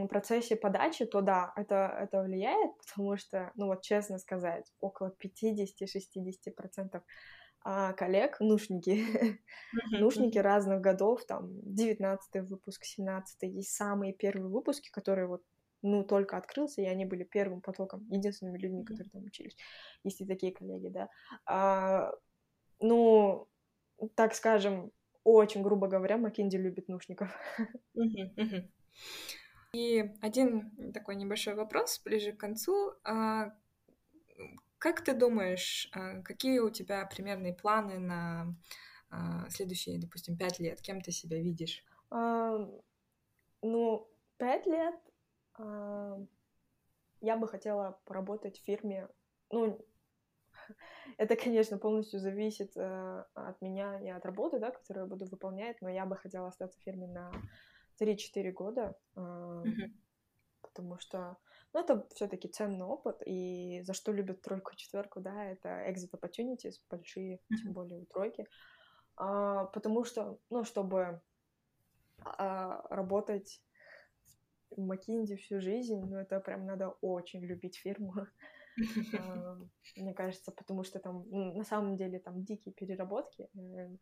процессе 0.10 0.56
подачи, 0.56 1.06
то 1.06 1.22
да, 1.22 1.54
это, 1.56 1.96
это 2.00 2.22
влияет, 2.22 2.78
потому 2.78 3.17
что, 3.17 3.52
ну 3.56 3.67
вот 3.67 3.82
честно 3.82 4.20
сказать, 4.20 4.72
около 4.80 5.13
50-60% 5.24 7.02
а, 7.63 7.94
коллег, 7.94 8.39
нушники, 8.39 9.06
нушники 9.91 10.38
разных 10.39 10.82
годов, 10.82 11.26
там, 11.26 11.50
19 11.63 12.50
выпуск, 12.50 12.86
17 12.86 13.44
есть 13.44 13.76
самые 13.76 14.13
первые 14.13 14.50
выпуски, 14.50 14.89
которые 14.89 15.28
вот, 15.28 15.44
ну, 15.84 16.04
только 16.04 16.38
открылся, 16.38 16.82
и 16.82 16.86
они 16.86 17.06
были 17.06 17.24
первым 17.24 17.62
потоком, 17.62 18.08
единственными 18.10 18.58
людьми, 18.58 18.84
которые 18.84 19.10
там 19.12 19.24
учились. 19.24 19.56
Есть 20.04 20.22
и 20.22 20.26
такие 20.26 20.54
коллеги, 20.54 20.88
да. 20.88 21.10
А, 21.46 22.12
ну, 22.80 23.48
так 24.15 24.34
скажем, 24.34 24.91
очень 25.24 25.62
грубо 25.62 25.88
говоря, 25.88 26.17
Макинди 26.17 26.58
любит 26.58 26.88
нушников. 26.88 27.30
И 29.74 30.12
один 30.22 30.92
такой 30.92 31.16
небольшой 31.16 31.56
вопрос 31.56 32.02
ближе 32.04 32.34
к 32.34 32.40
концу. 32.40 32.94
А, 33.06 33.54
как 34.78 35.02
ты 35.02 35.14
думаешь, 35.14 35.90
а, 35.94 36.22
какие 36.24 36.60
у 36.60 36.70
тебя 36.70 37.06
примерные 37.06 37.54
планы 37.54 37.98
на 37.98 38.54
а, 39.10 39.50
следующие, 39.50 39.98
допустим, 39.98 40.38
пять 40.38 40.60
лет? 40.60 40.82
Кем 40.82 41.00
ты 41.00 41.12
себя 41.12 41.38
видишь? 41.38 41.86
Ну, 43.64 44.10
пять 44.38 44.66
лет 44.66 44.96
я 47.22 47.38
бы 47.38 47.48
хотела 47.48 48.00
поработать 48.06 48.60
в 48.60 48.66
фирме. 48.66 49.08
Ну, 49.52 49.80
это, 51.18 51.36
конечно, 51.36 51.78
полностью 51.78 52.20
зависит 52.20 52.76
э, 52.76 53.26
от 53.36 53.62
меня 53.62 54.02
и 54.02 54.10
от 54.10 54.26
работы, 54.26 54.60
да, 54.60 54.72
которую 54.72 55.06
я 55.06 55.10
буду 55.10 55.26
выполнять, 55.26 55.80
но 55.82 55.90
я 55.90 56.06
бы 56.06 56.18
хотела 56.18 56.48
остаться 56.48 56.80
в 56.80 56.84
фирме 56.84 57.08
на 57.08 57.32
3-4 58.02 58.52
года, 58.52 58.96
mm-hmm. 59.16 59.92
потому 60.62 60.98
что 61.00 61.38
ну, 61.74 61.80
это 61.80 62.06
все-таки 62.14 62.48
ценный 62.48 62.86
опыт, 62.86 63.22
и 63.26 63.82
за 63.84 63.94
что 63.94 64.12
любят 64.12 64.42
тройку 64.42 64.76
четверку, 64.76 65.22
да, 65.22 65.46
это 65.46 65.70
exit 65.70 66.12
opportunities, 66.12 66.82
большие, 66.90 67.36
mm-hmm. 67.36 67.56
тем 67.64 67.74
более 67.74 68.00
у 68.02 68.06
тройки, 68.06 68.48
а, 69.16 69.66
потому 69.66 70.04
что, 70.04 70.40
ну, 70.50 70.64
чтобы 70.64 71.22
а, 72.24 72.86
работать 72.90 73.62
в 74.72 74.82
Макинди 74.82 75.36
всю 75.36 75.62
жизнь, 75.62 76.02
ну, 76.02 76.18
это 76.18 76.40
прям 76.40 76.66
надо 76.66 76.90
очень 77.02 77.42
любить 77.46 77.78
фирму, 77.78 78.14
а, 79.20 79.58
мне 79.96 80.14
кажется, 80.14 80.52
потому 80.52 80.84
что 80.84 81.00
там 81.00 81.26
на 81.30 81.64
самом 81.64 81.96
деле 81.96 82.20
там 82.20 82.44
дикие 82.44 82.74
переработки, 82.74 83.50
э, 83.56 83.96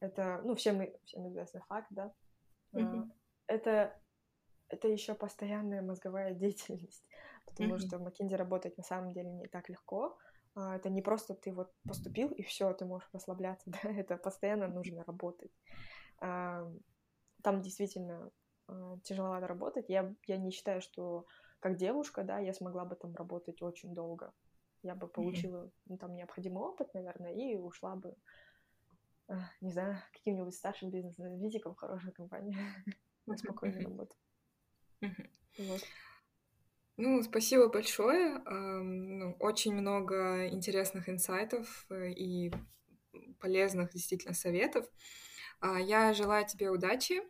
это, 0.00 0.40
ну, 0.44 0.56
всем, 0.56 0.84
всем 1.04 1.28
известный 1.28 1.60
факт, 1.68 1.88
да, 1.90 2.12
это, 3.46 3.98
это 4.68 4.88
еще 4.88 5.14
постоянная 5.14 5.82
мозговая 5.82 6.34
деятельность, 6.34 7.06
потому 7.46 7.74
mm-hmm. 7.74 7.86
что 7.86 7.98
в 7.98 8.02
Макинде 8.02 8.36
работать 8.36 8.76
на 8.76 8.84
самом 8.84 9.12
деле 9.12 9.30
не 9.30 9.46
так 9.46 9.68
легко. 9.68 10.18
А, 10.54 10.76
это 10.76 10.88
не 10.88 11.02
просто 11.02 11.34
ты 11.34 11.52
вот 11.52 11.72
поступил 11.86 12.28
и 12.28 12.42
все, 12.42 12.72
ты 12.72 12.84
можешь 12.84 13.08
расслабляться, 13.12 13.70
да, 13.70 13.90
это 13.90 14.16
постоянно 14.16 14.68
нужно 14.68 15.04
работать. 15.04 15.52
А, 16.20 16.70
там 17.42 17.60
действительно 17.62 18.30
а, 18.68 18.98
тяжеловато 19.02 19.46
работать. 19.46 19.88
Я, 19.88 20.14
я 20.26 20.36
не 20.36 20.50
считаю, 20.50 20.80
что 20.80 21.26
как 21.60 21.76
девушка, 21.76 22.22
да, 22.22 22.38
я 22.38 22.52
смогла 22.52 22.84
бы 22.84 22.94
там 22.94 23.14
работать 23.14 23.62
очень 23.62 23.94
долго. 23.94 24.32
Я 24.82 24.94
бы 24.94 25.08
получила 25.08 25.70
ну, 25.86 25.96
там 25.96 26.14
необходимый 26.14 26.62
опыт, 26.62 26.92
наверное, 26.92 27.32
и 27.32 27.56
ушла 27.56 27.96
бы, 27.96 28.14
не 29.62 29.72
знаю, 29.72 29.96
каким-нибудь 30.12 30.54
старшим 30.54 30.90
бизнес-аналитиком 30.90 31.74
в 31.74 31.78
хорошей 31.78 32.12
компании 32.12 32.58
на 33.26 33.36
спокойную 33.36 33.84
работу. 33.84 34.16
Вот. 35.00 35.80
Ну, 36.96 37.22
спасибо 37.22 37.68
большое. 37.68 38.38
Ну, 38.46 39.36
очень 39.40 39.74
много 39.74 40.48
интересных 40.48 41.08
инсайтов 41.08 41.86
э, 41.90 42.12
и 42.12 42.52
полезных 43.40 43.92
действительно 43.92 44.34
советов. 44.34 44.86
А, 45.60 45.78
я 45.80 46.12
желаю 46.12 46.46
тебе 46.46 46.70
удачи 46.70 47.22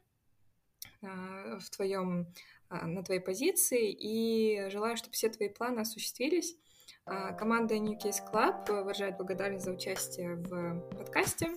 а, 1.02 1.58
в 1.58 1.70
твоем, 1.70 2.32
а, 2.68 2.86
на 2.86 3.02
твоей 3.02 3.20
позиции 3.20 3.90
и 3.90 4.68
желаю, 4.70 4.96
чтобы 4.96 5.12
все 5.12 5.28
твои 5.28 5.48
планы 5.48 5.80
осуществились. 5.80 6.56
Команда 7.04 7.78
New 7.78 7.98
Case 7.98 8.22
Club 8.32 8.82
выражает 8.82 9.18
благодарность 9.18 9.66
за 9.66 9.72
участие 9.72 10.36
в 10.36 10.80
подкасте. 10.96 11.54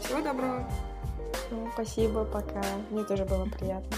Всего 0.00 0.22
доброго. 0.22 0.95
Ну, 1.50 1.68
спасибо, 1.74 2.24
пока. 2.24 2.62
Мне 2.90 3.04
тоже 3.04 3.24
было 3.24 3.44
приятно. 3.46 3.96